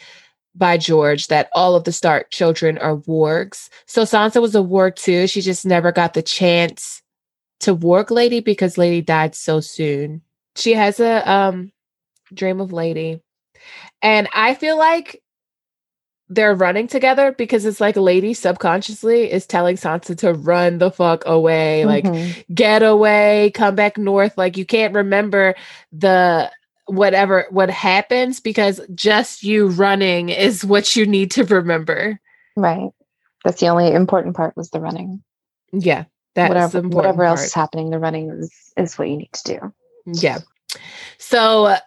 by 0.56 0.78
George 0.78 1.28
that 1.28 1.50
all 1.54 1.76
of 1.76 1.84
the 1.84 1.92
Stark 1.92 2.32
children 2.32 2.78
are 2.80 2.98
wargs. 2.98 3.70
So 3.86 4.04
Sansa 4.04 4.42
was 4.42 4.56
a 4.56 4.60
warg 4.60 4.96
too. 4.96 5.28
She 5.28 5.42
just 5.42 5.66
never 5.66 5.92
got 5.92 6.14
the 6.14 6.24
chance 6.24 7.02
to 7.62 7.76
warg 7.76 8.12
Lady 8.12 8.40
because 8.40 8.78
Lady 8.78 9.02
died 9.02 9.36
so 9.36 9.60
soon. 9.60 10.22
She 10.56 10.74
has 10.74 11.00
a 11.00 11.30
um 11.32 11.72
dream 12.34 12.60
of 12.60 12.74
Lady. 12.74 13.22
And 14.02 14.28
I 14.34 14.54
feel 14.54 14.78
like 14.78 15.22
they're 16.30 16.56
running 16.56 16.88
together 16.88 17.32
because 17.32 17.66
it's 17.66 17.80
like 17.80 17.96
Lady 17.96 18.34
subconsciously 18.34 19.32
is 19.32 19.46
telling 19.46 19.78
Sansa 19.78 20.18
to 20.18 20.34
run 20.34 20.78
the 20.78 20.92
fuck 20.92 21.24
away, 21.26 21.86
like 21.86 22.04
mm-hmm. 22.04 22.54
get 22.54 22.84
away, 22.84 23.52
come 23.56 23.76
back 23.76 23.98
north. 23.98 24.38
Like 24.38 24.58
you 24.58 24.66
can't 24.66 24.94
remember 24.94 25.56
the 25.92 26.52
whatever 26.86 27.48
what 27.50 27.70
happens 27.70 28.40
because 28.40 28.82
just 28.94 29.44
you 29.44 29.68
running 29.68 30.30
is 30.30 30.66
what 30.66 30.96
you 30.96 31.06
need 31.06 31.32
to 31.32 31.46
remember. 31.46 32.20
Right. 32.56 32.92
That's 33.46 33.62
the 33.62 33.68
only 33.68 33.94
important 33.94 34.36
part 34.36 34.58
was 34.58 34.70
the 34.70 34.82
running. 34.82 35.24
Yeah. 35.72 36.06
That's 36.36 36.50
whatever, 36.50 36.88
whatever 36.90 37.24
else 37.24 37.46
is 37.46 37.54
happening, 37.54 37.90
the 37.90 38.00
running 38.00 38.30
is 38.30 38.54
is 38.76 38.98
what 38.98 39.10
you 39.10 39.18
need 39.18 39.32
to 39.34 39.60
do. 39.60 39.74
Yeah. 40.06 40.40
So 41.18 41.78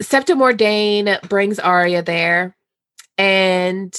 Septa 0.00 0.34
Mordane 0.34 1.20
brings 1.28 1.58
Arya 1.58 2.02
there 2.02 2.56
and 3.18 3.94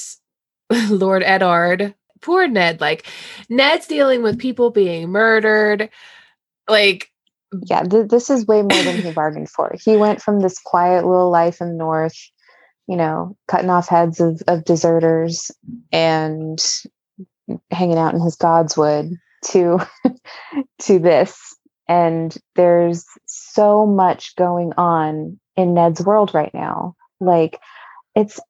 Lord 0.90 1.22
Eddard, 1.22 1.94
poor 2.20 2.48
Ned, 2.48 2.80
like 2.80 3.06
Ned's 3.48 3.86
dealing 3.86 4.22
with 4.22 4.38
people 4.38 4.70
being 4.70 5.10
murdered. 5.10 5.90
Like 6.68 7.12
yeah, 7.64 7.82
th- 7.82 8.08
this 8.08 8.30
is 8.30 8.46
way 8.46 8.62
more 8.62 8.82
than 8.82 9.02
he 9.02 9.10
bargained 9.14 9.50
for. 9.50 9.74
He 9.84 9.96
went 9.96 10.22
from 10.22 10.40
this 10.40 10.58
quiet 10.58 11.04
little 11.04 11.30
life 11.30 11.60
in 11.60 11.68
the 11.68 11.74
north, 11.74 12.16
you 12.86 12.96
know, 12.96 13.36
cutting 13.48 13.70
off 13.70 13.88
heads 13.88 14.20
of, 14.20 14.42
of 14.48 14.64
deserters 14.64 15.50
and 15.92 16.58
hanging 17.70 17.98
out 17.98 18.14
in 18.14 18.20
his 18.20 18.36
godswood 18.36 19.12
to 19.46 19.78
to 20.80 20.98
this. 20.98 21.56
And 21.88 22.36
there's 22.54 23.04
so 23.26 23.86
much 23.86 24.36
going 24.36 24.72
on 24.76 25.38
in 25.56 25.74
Ned's 25.74 26.04
world 26.04 26.34
right 26.34 26.52
now. 26.54 26.94
Like 27.20 27.58
it's 28.14 28.40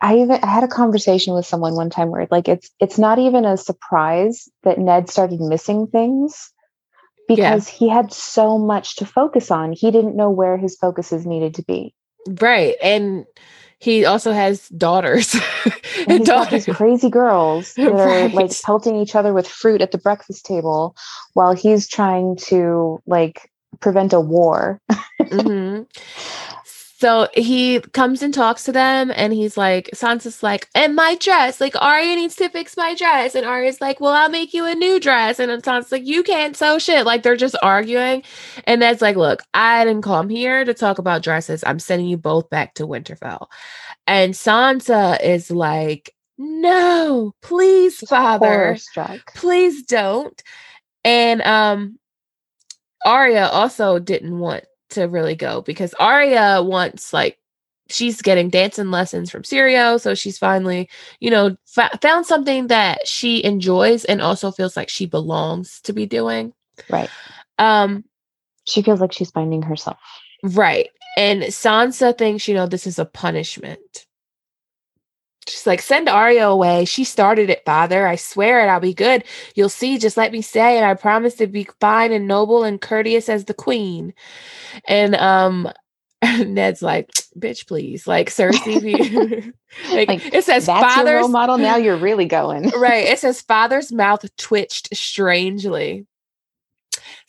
I 0.00 0.18
even 0.18 0.38
I 0.42 0.46
had 0.46 0.64
a 0.64 0.68
conversation 0.68 1.34
with 1.34 1.46
someone 1.46 1.74
one 1.74 1.90
time 1.90 2.10
where 2.10 2.28
like 2.30 2.48
it's 2.48 2.70
it's 2.78 2.98
not 2.98 3.18
even 3.18 3.44
a 3.44 3.56
surprise 3.56 4.48
that 4.62 4.78
Ned 4.78 5.08
started 5.08 5.40
missing 5.40 5.86
things 5.86 6.52
because 7.28 7.68
yeah. 7.68 7.78
he 7.78 7.88
had 7.88 8.12
so 8.12 8.58
much 8.58 8.96
to 8.96 9.06
focus 9.06 9.50
on. 9.50 9.72
He 9.72 9.90
didn't 9.90 10.16
know 10.16 10.30
where 10.30 10.56
his 10.56 10.76
focuses 10.76 11.26
needed 11.26 11.54
to 11.54 11.62
be. 11.62 11.94
Right. 12.40 12.76
And 12.82 13.24
he 13.78 14.04
also 14.04 14.32
has 14.32 14.68
daughters. 14.70 15.36
and 16.08 16.24
daughters. 16.26 16.66
these 16.66 16.76
crazy 16.76 17.10
girls 17.10 17.74
that 17.74 17.92
right. 17.92 18.24
are 18.24 18.28
like 18.30 18.50
pelting 18.62 18.96
each 18.96 19.14
other 19.14 19.32
with 19.32 19.46
fruit 19.46 19.82
at 19.82 19.92
the 19.92 19.98
breakfast 19.98 20.46
table 20.46 20.96
while 21.34 21.52
he's 21.52 21.88
trying 21.88 22.36
to 22.36 23.00
like 23.06 23.50
prevent 23.80 24.12
a 24.12 24.20
war. 24.20 24.80
mm-hmm. 25.20 25.82
So 26.98 27.28
he 27.34 27.80
comes 27.92 28.22
and 28.22 28.32
talks 28.32 28.64
to 28.64 28.72
them, 28.72 29.12
and 29.14 29.34
he's 29.34 29.58
like, 29.58 29.90
Sansa's 29.94 30.42
like, 30.42 30.66
and 30.74 30.96
my 30.96 31.16
dress, 31.16 31.60
like 31.60 31.76
Arya 31.78 32.16
needs 32.16 32.36
to 32.36 32.48
fix 32.48 32.74
my 32.74 32.94
dress, 32.94 33.34
and 33.34 33.44
Arya's 33.44 33.82
like, 33.82 34.00
well, 34.00 34.14
I'll 34.14 34.30
make 34.30 34.54
you 34.54 34.64
a 34.64 34.74
new 34.74 34.98
dress, 34.98 35.38
and 35.38 35.50
Sansa's 35.62 35.92
like, 35.92 36.06
you 36.06 36.22
can't 36.22 36.56
sew 36.56 36.78
shit. 36.78 37.04
Like 37.04 37.22
they're 37.22 37.36
just 37.36 37.54
arguing, 37.62 38.22
and 38.64 38.80
that's 38.80 39.02
like, 39.02 39.16
look, 39.16 39.42
I 39.52 39.84
didn't 39.84 40.04
come 40.04 40.30
here 40.30 40.64
to 40.64 40.72
talk 40.72 40.96
about 40.96 41.22
dresses. 41.22 41.62
I'm 41.66 41.78
sending 41.78 42.08
you 42.08 42.16
both 42.16 42.48
back 42.48 42.72
to 42.74 42.86
Winterfell, 42.86 43.48
and 44.06 44.32
Sansa 44.32 45.22
is 45.22 45.50
like, 45.50 46.14
no, 46.38 47.34
please, 47.42 47.98
father, 48.08 48.78
please 49.34 49.82
don't, 49.82 50.42
and 51.04 51.42
um, 51.42 51.98
Arya 53.04 53.48
also 53.48 53.98
didn't 53.98 54.38
want 54.38 54.64
to 54.90 55.04
really 55.04 55.34
go 55.34 55.62
because 55.62 55.94
Arya 55.94 56.62
wants 56.62 57.12
like 57.12 57.38
she's 57.88 58.20
getting 58.22 58.50
dancing 58.50 58.90
lessons 58.90 59.30
from 59.30 59.42
Syrio, 59.42 60.00
so 60.00 60.14
she's 60.14 60.38
finally, 60.38 60.88
you 61.20 61.30
know, 61.30 61.56
fa- 61.66 61.98
found 62.02 62.26
something 62.26 62.66
that 62.68 63.06
she 63.06 63.44
enjoys 63.44 64.04
and 64.04 64.20
also 64.20 64.50
feels 64.50 64.76
like 64.76 64.88
she 64.88 65.06
belongs 65.06 65.80
to 65.82 65.92
be 65.92 66.06
doing. 66.06 66.52
Right. 66.90 67.10
Um 67.58 68.04
she 68.64 68.82
feels 68.82 69.00
like 69.00 69.12
she's 69.12 69.30
finding 69.30 69.62
herself. 69.62 69.98
Right. 70.42 70.88
And 71.16 71.42
Sansa 71.44 72.16
thinks, 72.16 72.46
you 72.46 72.54
know, 72.54 72.66
this 72.66 72.86
is 72.86 72.98
a 72.98 73.04
punishment. 73.04 74.05
She's 75.48 75.66
like, 75.66 75.80
send 75.80 76.08
Arya 76.08 76.48
away. 76.48 76.84
She 76.84 77.04
started 77.04 77.50
it, 77.50 77.64
father. 77.64 78.06
I 78.06 78.16
swear 78.16 78.64
it. 78.64 78.68
I'll 78.68 78.80
be 78.80 78.94
good. 78.94 79.24
You'll 79.54 79.68
see. 79.68 79.98
Just 79.98 80.16
let 80.16 80.32
me 80.32 80.42
say, 80.42 80.76
and 80.76 80.84
I 80.84 80.94
promise 80.94 81.34
to 81.36 81.46
be 81.46 81.68
fine 81.80 82.12
and 82.12 82.26
noble 82.26 82.64
and 82.64 82.80
courteous 82.80 83.28
as 83.28 83.44
the 83.44 83.54
queen. 83.54 84.12
And 84.86 85.14
um, 85.16 85.70
Ned's 86.22 86.82
like, 86.82 87.10
bitch, 87.38 87.66
please. 87.66 88.06
Like 88.06 88.30
Cersei. 88.30 89.52
like, 89.92 90.08
like, 90.08 90.34
it 90.34 90.44
says 90.44 90.66
father's 90.66 91.20
role 91.20 91.28
model. 91.28 91.58
Now 91.58 91.76
you're 91.76 91.96
really 91.96 92.26
going. 92.26 92.70
right. 92.70 93.06
It 93.06 93.18
says 93.18 93.40
father's 93.40 93.92
mouth 93.92 94.24
twitched 94.36 94.96
strangely. 94.96 96.06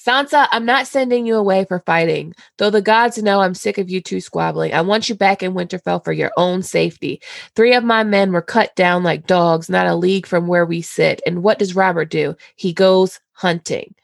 Sansa, 0.08 0.48
I'm 0.52 0.65
not 0.65 0.88
sending 0.88 1.26
you 1.26 1.36
away 1.36 1.65
for 1.65 1.80
fighting. 1.80 2.34
Though 2.58 2.70
the 2.70 2.82
gods 2.82 3.22
know 3.22 3.41
I'm 3.41 3.54
sick 3.54 3.78
of 3.78 3.89
you 3.89 4.00
two 4.00 4.22
squabbling. 4.22 4.74
I 4.74 4.80
want 4.80 5.10
you 5.10 5.15
back 5.15 5.43
in 5.43 5.54
Winterfell 5.54 6.02
for 6.04 6.13
your 6.13 6.32
own 6.38 6.63
safety. 6.63 7.22
Three 7.56 7.74
of 7.74 7.84
my 7.84 8.04
men 8.04 8.32
were 8.32 8.41
cut 8.41 8.74
down 8.78 9.04
like 9.04 9.28
dogs, 9.28 9.70
not 9.70 9.86
a 9.86 9.96
league 9.96 10.26
from 10.26 10.48
where 10.48 10.65
we 10.65 10.82
sit. 10.82 11.22
And 11.26 11.43
what 11.43 11.60
does 11.60 11.76
Robert 11.76 12.10
do? 12.10 12.38
He 12.56 12.72
goes 12.72 13.20
hunting. 13.34 13.96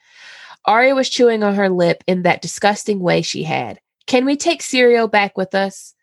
Arya 0.65 0.93
was 0.93 1.09
chewing 1.09 1.41
on 1.41 1.55
her 1.55 1.69
lip 1.69 2.03
in 2.05 2.23
that 2.23 2.41
disgusting 2.41 2.99
way 2.99 3.21
she 3.21 3.43
had. 3.43 3.79
Can 4.05 4.25
we 4.25 4.35
take 4.35 4.61
Syrio 4.61 5.09
back 5.09 5.37
with 5.37 5.55
us? 5.55 5.95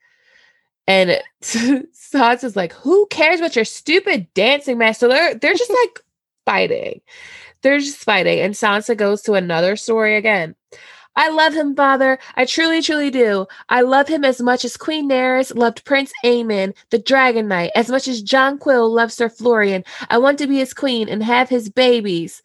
And 0.87 1.21
Sansa's 1.43 2.57
like, 2.57 2.73
who 2.73 3.07
cares 3.11 3.41
about 3.41 3.55
your 3.55 3.67
stupid 3.67 4.33
dancing 4.33 4.79
master? 4.79 5.09
They're, 5.09 5.35
they're 5.35 5.55
just 5.55 5.71
like 5.71 6.01
fighting. 6.47 7.03
They're 7.63 7.79
just 7.79 7.99
fighting. 7.99 8.41
And 8.41 8.55
Sansa 8.55 8.97
goes 8.97 9.23
to 9.23 9.35
another 9.35 9.77
story 9.77 10.17
again. 10.17 10.55
I 11.17 11.29
love 11.29 11.55
him, 11.55 11.75
father. 11.75 12.19
I 12.37 12.45
truly, 12.45 12.81
truly 12.81 13.11
do. 13.11 13.47
I 13.69 13.81
love 13.83 14.09
him 14.09 14.25
as 14.25 14.41
much 14.41 14.65
as 14.65 14.77
Queen 14.77 15.09
Daenerys 15.11 15.55
loved 15.55 15.85
Prince 15.85 16.13
Aemon, 16.25 16.75
the 16.91 16.99
Dragon 16.99 17.49
Knight, 17.49 17.73
as 17.75 17.91
much 17.91 18.07
as 18.07 18.23
Jonquil 18.23 18.89
loves 18.89 19.15
Sir 19.15 19.29
Florian. 19.29 19.85
I 20.09 20.19
want 20.19 20.39
to 20.39 20.47
be 20.47 20.59
his 20.59 20.73
queen 20.73 21.09
and 21.09 21.23
have 21.23 21.49
his 21.49 21.69
babies. 21.69 22.43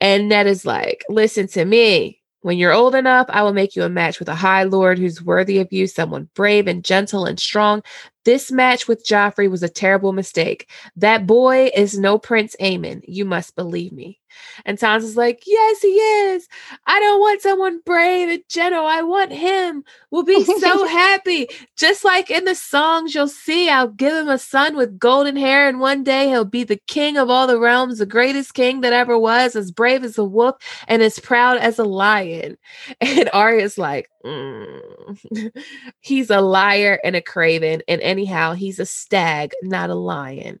And 0.00 0.28
Ned 0.28 0.46
is 0.46 0.66
like, 0.66 1.04
listen 1.08 1.46
to 1.48 1.64
me. 1.64 2.20
When 2.42 2.58
you're 2.58 2.72
old 2.72 2.94
enough, 2.94 3.26
I 3.30 3.42
will 3.42 3.54
make 3.54 3.74
you 3.74 3.82
a 3.82 3.88
match 3.88 4.20
with 4.20 4.28
a 4.28 4.34
high 4.34 4.62
lord 4.64 4.98
who's 4.98 5.22
worthy 5.22 5.58
of 5.58 5.72
you, 5.72 5.86
someone 5.86 6.28
brave 6.34 6.68
and 6.68 6.84
gentle 6.84 7.24
and 7.24 7.40
strong. 7.40 7.82
This 8.26 8.50
match 8.50 8.88
with 8.88 9.06
Joffrey 9.06 9.48
was 9.48 9.62
a 9.62 9.68
terrible 9.68 10.12
mistake. 10.12 10.68
That 10.96 11.28
boy 11.28 11.70
is 11.76 11.96
no 11.96 12.18
Prince 12.18 12.56
Aemon. 12.60 13.02
You 13.06 13.24
must 13.24 13.54
believe 13.54 13.92
me. 13.92 14.18
And 14.64 14.78
Sansa's 14.78 15.16
like, 15.16 15.44
Yes, 15.46 15.80
he 15.80 15.88
is. 15.88 16.48
I 16.88 16.98
don't 16.98 17.20
want 17.20 17.40
someone 17.40 17.80
brave 17.86 18.28
and 18.28 18.42
gentle. 18.48 18.84
I 18.84 19.02
want 19.02 19.30
him. 19.30 19.84
We'll 20.10 20.24
be 20.24 20.42
so 20.42 20.86
happy. 20.88 21.46
Just 21.76 22.04
like 22.04 22.28
in 22.28 22.44
the 22.46 22.56
songs 22.56 23.14
you'll 23.14 23.28
see, 23.28 23.70
I'll 23.70 23.86
give 23.86 24.12
him 24.12 24.28
a 24.28 24.38
son 24.38 24.74
with 24.76 24.98
golden 24.98 25.36
hair, 25.36 25.68
and 25.68 25.78
one 25.78 26.02
day 26.02 26.28
he'll 26.28 26.44
be 26.44 26.64
the 26.64 26.80
king 26.88 27.16
of 27.16 27.30
all 27.30 27.46
the 27.46 27.60
realms, 27.60 27.98
the 27.98 28.06
greatest 28.06 28.54
king 28.54 28.80
that 28.80 28.92
ever 28.92 29.16
was, 29.16 29.54
as 29.54 29.70
brave 29.70 30.02
as 30.02 30.18
a 30.18 30.24
wolf 30.24 30.56
and 30.88 31.00
as 31.00 31.20
proud 31.20 31.58
as 31.58 31.78
a 31.78 31.84
lion. 31.84 32.58
And 33.00 33.30
Arya's 33.32 33.78
like, 33.78 34.10
mm 34.24 34.82
he's 36.00 36.30
a 36.30 36.40
liar 36.40 37.00
and 37.04 37.16
a 37.16 37.22
craven. 37.22 37.82
And 37.88 38.00
anyhow, 38.00 38.52
he's 38.52 38.78
a 38.78 38.86
stag, 38.86 39.52
not 39.62 39.90
a 39.90 39.94
lion. 39.94 40.60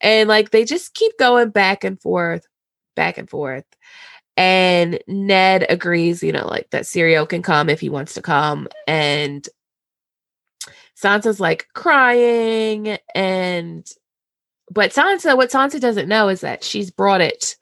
And 0.00 0.28
like 0.28 0.50
they 0.50 0.64
just 0.64 0.94
keep 0.94 1.12
going 1.18 1.50
back 1.50 1.84
and 1.84 2.00
forth, 2.00 2.46
back 2.96 3.18
and 3.18 3.28
forth. 3.28 3.64
And 4.36 5.00
Ned 5.08 5.66
agrees, 5.68 6.22
you 6.22 6.32
know, 6.32 6.46
like 6.46 6.70
that 6.70 6.84
Syrio 6.84 7.28
can 7.28 7.42
come 7.42 7.68
if 7.68 7.80
he 7.80 7.88
wants 7.88 8.14
to 8.14 8.22
come. 8.22 8.68
And 8.86 9.48
Sansa's 10.96 11.40
like 11.40 11.66
crying. 11.74 12.98
And, 13.14 13.90
but 14.70 14.92
Sansa, 14.92 15.36
what 15.36 15.50
Sansa 15.50 15.80
doesn't 15.80 16.08
know 16.08 16.28
is 16.28 16.42
that 16.42 16.62
she's 16.62 16.90
brought 16.90 17.20
it 17.20 17.56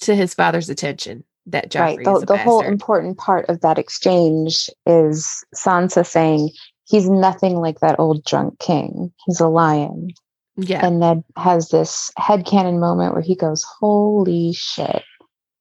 to 0.00 0.14
his 0.14 0.34
father's 0.34 0.68
attention 0.68 1.24
that 1.48 1.70
Joffrey 1.70 1.80
right. 1.80 2.04
The, 2.04 2.24
the 2.26 2.36
whole 2.36 2.60
important 2.60 3.18
part 3.18 3.48
of 3.48 3.60
that 3.60 3.78
exchange 3.78 4.70
is 4.86 5.44
Sansa 5.54 6.06
saying, 6.06 6.50
he's 6.86 7.08
nothing 7.08 7.56
like 7.56 7.80
that 7.80 7.98
old 7.98 8.24
drunk 8.24 8.58
king. 8.58 9.12
He's 9.26 9.40
a 9.40 9.48
lion. 9.48 10.10
Yeah. 10.56 10.84
And 10.84 11.00
Ned 11.00 11.24
has 11.36 11.68
this 11.68 12.10
headcanon 12.18 12.80
moment 12.80 13.12
where 13.12 13.22
he 13.22 13.36
goes, 13.36 13.62
Holy 13.62 14.52
shit. 14.52 15.04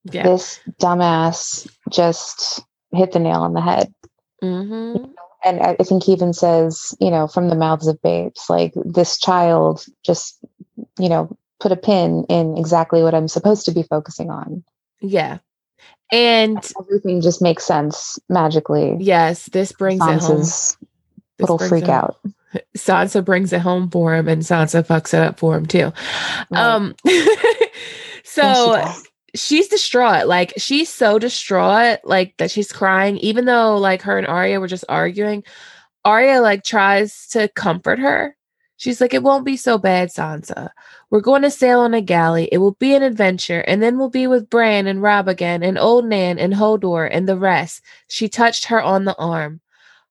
Yeah. 0.05 0.23
This 0.23 0.59
dumbass 0.81 1.67
just 1.91 2.63
hit 2.91 3.11
the 3.11 3.19
nail 3.19 3.41
on 3.41 3.53
the 3.53 3.61
head. 3.61 3.93
Mm-hmm. 4.43 5.11
And 5.43 5.61
I 5.61 5.75
think 5.75 6.03
he 6.03 6.13
even 6.13 6.33
says, 6.33 6.95
you 6.99 7.11
know, 7.11 7.27
from 7.27 7.49
the 7.49 7.55
mouths 7.55 7.87
of 7.87 8.01
babes, 8.01 8.45
like 8.49 8.73
this 8.75 9.19
child 9.19 9.85
just, 10.03 10.39
you 10.99 11.09
know, 11.09 11.37
put 11.59 11.71
a 11.71 11.77
pin 11.77 12.25
in 12.29 12.57
exactly 12.57 13.03
what 13.03 13.13
I'm 13.13 13.27
supposed 13.27 13.65
to 13.65 13.71
be 13.71 13.83
focusing 13.83 14.29
on. 14.29 14.63
Yeah. 14.99 15.39
And 16.11 16.57
everything 16.79 17.21
just 17.21 17.41
makes 17.41 17.65
sense 17.65 18.17
magically. 18.29 18.95
Yes, 18.99 19.47
this 19.47 19.71
brings 19.71 20.01
Sansa's 20.01 20.77
it 20.79 20.85
home. 20.85 20.87
Little 21.39 21.57
freak 21.57 21.89
out. 21.89 22.17
Sansa 22.77 23.23
brings 23.23 23.51
it 23.51 23.61
home 23.61 23.89
for 23.89 24.15
him, 24.15 24.27
and 24.27 24.41
Sansa 24.41 24.85
fucks 24.85 25.13
it 25.13 25.21
up 25.21 25.39
for 25.39 25.55
him 25.55 25.65
too. 25.65 25.91
Right. 26.49 26.61
Um, 26.63 26.95
so 28.23 28.85
she's 29.35 29.67
distraught. 29.67 30.27
Like 30.27 30.53
she's 30.57 30.89
so 30.89 31.19
distraught, 31.19 31.99
like 32.03 32.35
that 32.37 32.51
she's 32.51 32.71
crying, 32.71 33.17
even 33.17 33.45
though 33.45 33.77
like 33.77 34.01
her 34.03 34.17
and 34.17 34.27
Arya 34.27 34.59
were 34.59 34.67
just 34.67 34.85
arguing. 34.89 35.43
Arya 36.05 36.41
like 36.41 36.63
tries 36.63 37.27
to 37.29 37.49
comfort 37.49 37.99
her. 37.99 38.35
She's 38.77 39.01
like, 39.01 39.13
It 39.13 39.23
won't 39.23 39.45
be 39.45 39.57
so 39.57 39.77
bad, 39.77 40.09
Sansa. 40.09 40.69
We're 41.09 41.21
going 41.21 41.41
to 41.41 41.51
sail 41.51 41.81
on 41.81 41.93
a 41.93 42.01
galley. 42.01 42.47
It 42.51 42.59
will 42.59 42.73
be 42.73 42.95
an 42.95 43.03
adventure, 43.03 43.61
and 43.61 43.81
then 43.83 43.97
we'll 43.97 44.09
be 44.09 44.27
with 44.27 44.49
Bran 44.49 44.87
and 44.87 45.01
Robb 45.01 45.27
again, 45.27 45.63
and 45.63 45.77
Old 45.77 46.05
Nan 46.05 46.39
and 46.39 46.53
Hodor 46.53 47.09
and 47.11 47.27
the 47.27 47.37
rest. 47.37 47.81
She 48.07 48.29
touched 48.29 48.65
her 48.65 48.81
on 48.81 49.05
the 49.05 49.15
arm. 49.17 49.61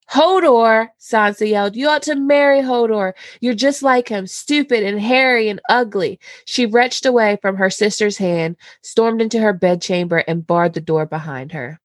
Hodor, 0.09 0.87
Sansa 0.99 1.49
yelled, 1.49 1.75
you 1.75 1.89
ought 1.89 2.03
to 2.03 2.15
marry 2.15 2.61
Hodor. 2.61 3.13
You're 3.41 3.53
just 3.53 3.83
like 3.83 4.07
him, 4.07 4.25
stupid 4.25 4.83
and 4.83 5.01
hairy 5.01 5.49
and 5.49 5.59
ugly. 5.69 6.19
She 6.45 6.65
wrenched 6.65 7.05
away 7.05 7.37
from 7.41 7.57
her 7.57 7.69
sister's 7.69 8.17
hand, 8.17 8.55
stormed 8.81 9.21
into 9.21 9.39
her 9.39 9.51
bedchamber, 9.51 10.19
and 10.19 10.47
barred 10.47 10.73
the 10.73 10.81
door 10.81 11.05
behind 11.05 11.51
her. 11.51 11.79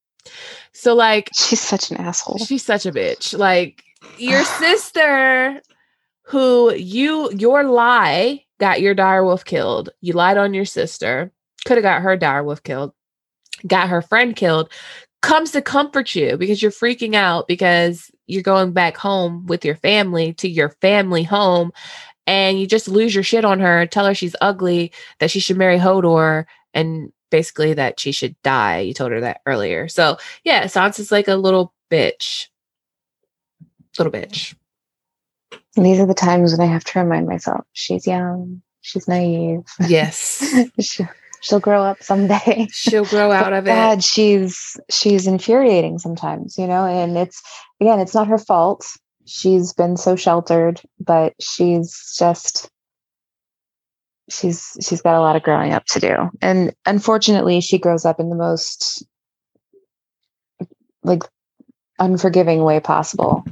So, 0.72 0.94
like, 0.94 1.30
she's 1.34 1.60
such 1.60 1.90
an 1.90 1.96
asshole. 1.96 2.38
She's 2.38 2.64
such 2.64 2.86
a 2.86 2.92
bitch. 2.92 3.36
Like, 3.36 3.82
your 4.18 4.44
sister, 4.60 5.60
who 6.22 6.72
you, 6.74 7.30
your 7.32 7.64
lie 7.64 8.44
got 8.58 8.80
your 8.80 8.94
direwolf 8.94 9.44
killed. 9.44 9.90
You 10.00 10.12
lied 10.12 10.38
on 10.38 10.54
your 10.54 10.64
sister, 10.64 11.32
could 11.64 11.76
have 11.76 11.82
got 11.82 12.02
her 12.02 12.16
direwolf 12.16 12.62
killed, 12.62 12.92
got 13.66 13.88
her 13.88 14.02
friend 14.02 14.36
killed, 14.36 14.70
comes 15.20 15.52
to 15.52 15.62
comfort 15.62 16.14
you 16.14 16.36
because 16.36 16.60
you're 16.60 16.70
freaking 16.70 17.14
out 17.14 17.48
because 17.48 18.10
you're 18.26 18.42
going 18.42 18.72
back 18.72 18.96
home 18.96 19.46
with 19.46 19.64
your 19.64 19.76
family 19.76 20.32
to 20.34 20.48
your 20.48 20.70
family 20.80 21.22
home 21.22 21.72
and 22.26 22.60
you 22.60 22.66
just 22.66 22.88
lose 22.88 23.14
your 23.14 23.24
shit 23.24 23.44
on 23.44 23.60
her, 23.60 23.86
tell 23.86 24.06
her 24.06 24.14
she's 24.14 24.36
ugly, 24.40 24.92
that 25.18 25.30
she 25.30 25.40
should 25.40 25.56
marry 25.56 25.78
Hodor, 25.78 26.44
and 26.72 27.12
basically 27.30 27.74
that 27.74 27.98
she 27.98 28.12
should 28.12 28.40
die. 28.42 28.80
You 28.80 28.94
told 28.94 29.12
her 29.12 29.20
that 29.20 29.40
earlier. 29.46 29.88
So 29.88 30.18
yeah, 30.44 30.64
Sansa's 30.64 31.10
like 31.10 31.28
a 31.28 31.34
little 31.34 31.72
bitch. 31.90 32.48
Little 33.98 34.12
bitch. 34.12 34.54
These 35.76 36.00
are 36.00 36.06
the 36.06 36.14
times 36.14 36.52
when 36.52 36.66
I 36.66 36.70
have 36.70 36.84
to 36.84 36.98
remind 37.00 37.26
myself 37.26 37.64
she's 37.72 38.06
young, 38.06 38.62
she's 38.82 39.08
naive. 39.08 39.64
Yes. 39.86 40.44
she'll 41.40 41.60
grow 41.60 41.82
up 41.82 42.02
someday. 42.02 42.68
She'll 42.70 43.04
grow 43.04 43.30
out 43.32 43.52
of 43.52 43.64
God, 43.64 43.98
it. 43.98 44.04
she's 44.04 44.76
she's 44.90 45.26
infuriating 45.26 45.98
sometimes, 45.98 46.56
you 46.56 46.66
know, 46.66 46.86
and 46.86 47.16
it's 47.18 47.42
again, 47.80 48.00
it's 48.00 48.14
not 48.14 48.28
her 48.28 48.38
fault. 48.38 48.86
She's 49.26 49.72
been 49.72 49.96
so 49.96 50.16
sheltered, 50.16 50.80
but 50.98 51.34
she's 51.40 52.14
just 52.18 52.70
she's 54.30 54.76
she's 54.80 55.02
got 55.02 55.16
a 55.16 55.20
lot 55.20 55.36
of 55.36 55.42
growing 55.42 55.72
up 55.72 55.84
to 55.86 56.00
do. 56.00 56.30
And 56.40 56.74
unfortunately, 56.86 57.60
she 57.60 57.78
grows 57.78 58.04
up 58.04 58.20
in 58.20 58.30
the 58.30 58.36
most 58.36 59.04
like 61.02 61.22
unforgiving 61.98 62.62
way 62.62 62.80
possible. 62.80 63.44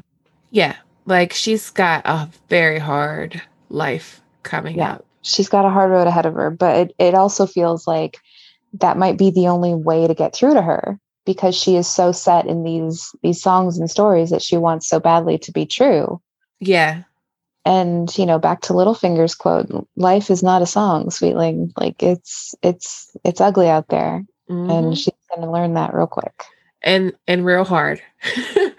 Yeah. 0.51 0.77
Like 1.11 1.35
she's 1.35 1.69
got 1.69 2.07
a 2.07 2.31
very 2.49 2.79
hard 2.79 3.43
life 3.69 4.23
coming 4.43 4.79
yeah. 4.79 4.95
up 4.95 5.05
she's 5.23 5.49
got 5.49 5.65
a 5.65 5.71
hard 5.71 5.91
road 5.91 6.07
ahead 6.07 6.27
of 6.27 6.35
her, 6.35 6.51
but 6.51 6.77
it, 6.77 6.95
it 6.99 7.15
also 7.15 7.47
feels 7.47 7.87
like 7.87 8.19
that 8.75 8.97
might 8.97 9.19
be 9.19 9.31
the 9.31 9.49
only 9.49 9.75
way 9.75 10.07
to 10.07 10.15
get 10.15 10.35
through 10.35 10.55
to 10.55 10.63
her 10.63 10.99
because 11.27 11.55
she 11.55 11.77
is 11.77 11.87
so 11.87 12.13
set 12.13 12.47
in 12.47 12.63
these 12.63 13.15
these 13.23 13.43
songs 13.43 13.79
and 13.79 13.91
stories 13.91 14.31
that 14.31 14.43
she 14.43 14.57
wants 14.57 14.89
so 14.89 15.01
badly 15.01 15.39
to 15.39 15.53
be 15.53 15.67
true. 15.67 16.21
Yeah. 16.61 17.03
And 17.65 18.17
you 18.17 18.27
know, 18.27 18.39
back 18.39 18.63
to 18.63 18.73
Littlefinger's 18.73 19.35
quote, 19.35 19.87
life 19.97 20.31
is 20.31 20.43
not 20.43 20.63
a 20.63 20.67
song, 20.67 21.11
sweetling. 21.11 21.73
Like 21.77 22.03
it's 22.03 22.55
it's 22.63 23.15
it's 23.25 23.41
ugly 23.41 23.69
out 23.69 23.89
there. 23.89 24.25
Mm-hmm. 24.49 24.71
And 24.71 24.99
she's 24.99 25.15
gonna 25.35 25.53
learn 25.53 25.75
that 25.75 25.95
real 25.95 26.07
quick. 26.07 26.45
And 26.83 27.13
and 27.27 27.45
real 27.45 27.65
hard. 27.65 28.01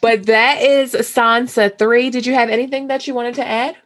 but 0.00 0.26
that 0.26 0.62
is 0.62 0.92
Sansa 0.92 1.76
3. 1.78 2.10
Did 2.10 2.26
you 2.26 2.34
have 2.34 2.48
anything 2.48 2.88
that 2.88 3.06
you 3.06 3.14
wanted 3.14 3.34
to 3.36 3.46
add? 3.46 3.76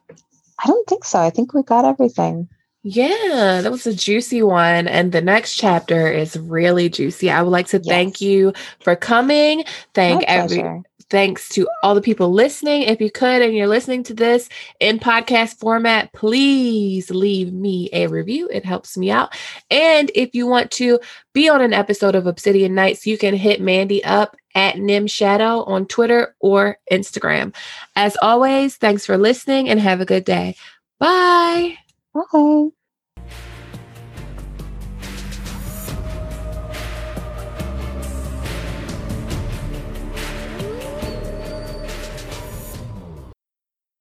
I 0.63 0.67
don't 0.67 0.89
think 0.89 1.05
so. 1.05 1.19
I 1.19 1.31
think 1.31 1.55
we 1.55 1.63
got 1.63 1.85
everything. 1.85 2.49
Yeah, 2.83 3.61
that 3.63 3.71
was 3.71 3.87
a 3.87 3.95
juicy 3.95 4.43
one. 4.43 4.89
And 4.89 5.13
the 5.13 5.21
next 5.21 5.57
chapter 5.57 6.11
is 6.11 6.39
really 6.39 6.89
juicy. 6.89 7.31
I 7.31 7.43
would 7.43 7.51
like 7.51 7.69
to 7.69 7.79
yes. 7.79 7.87
thank 7.87 8.21
you 8.21 8.53
for 8.81 8.97
coming. 8.97 9.65
Thank 9.93 10.25
every 10.25 10.83
thanks 11.11 11.49
to 11.51 11.69
all 11.83 11.95
the 11.95 12.01
people 12.01 12.33
listening. 12.33 12.83
If 12.83 13.01
you 13.01 13.11
could 13.11 13.43
and 13.43 13.55
you're 13.55 13.67
listening 13.67 14.03
to 14.05 14.15
this 14.15 14.49
in 14.79 14.99
podcast 14.99 15.59
format, 15.59 16.13
please 16.13 17.11
leave 17.11 17.53
me 17.53 17.91
a 17.93 18.07
review. 18.07 18.49
It 18.51 18.65
helps 18.65 18.97
me 18.97 19.11
out. 19.11 19.37
And 19.71 20.11
if 20.15 20.35
you 20.35 20.47
want 20.47 20.71
to 20.73 21.01
be 21.35 21.49
on 21.49 21.61
an 21.61 21.73
episode 21.73 22.15
of 22.15 22.27
Obsidian 22.27 22.75
Nights, 22.75 23.07
you 23.07 23.19
can 23.19 23.35
hit 23.35 23.61
Mandy 23.61 24.03
up 24.05 24.37
at 24.55 24.79
Nim 24.79 25.07
Shadow 25.07 25.65
on 25.65 25.87
Twitter 25.87 26.35
or 26.41 26.79
Instagram. 26.91 27.55
As 27.97 28.17
always, 28.23 28.77
thanks 28.77 29.05
for 29.05 29.19
listening 29.19 29.69
and 29.69 29.81
have 29.81 30.01
a 30.01 30.07
good 30.07 30.25
day. 30.25 30.57
Bye. 30.99 31.77
Bye. 32.15 32.71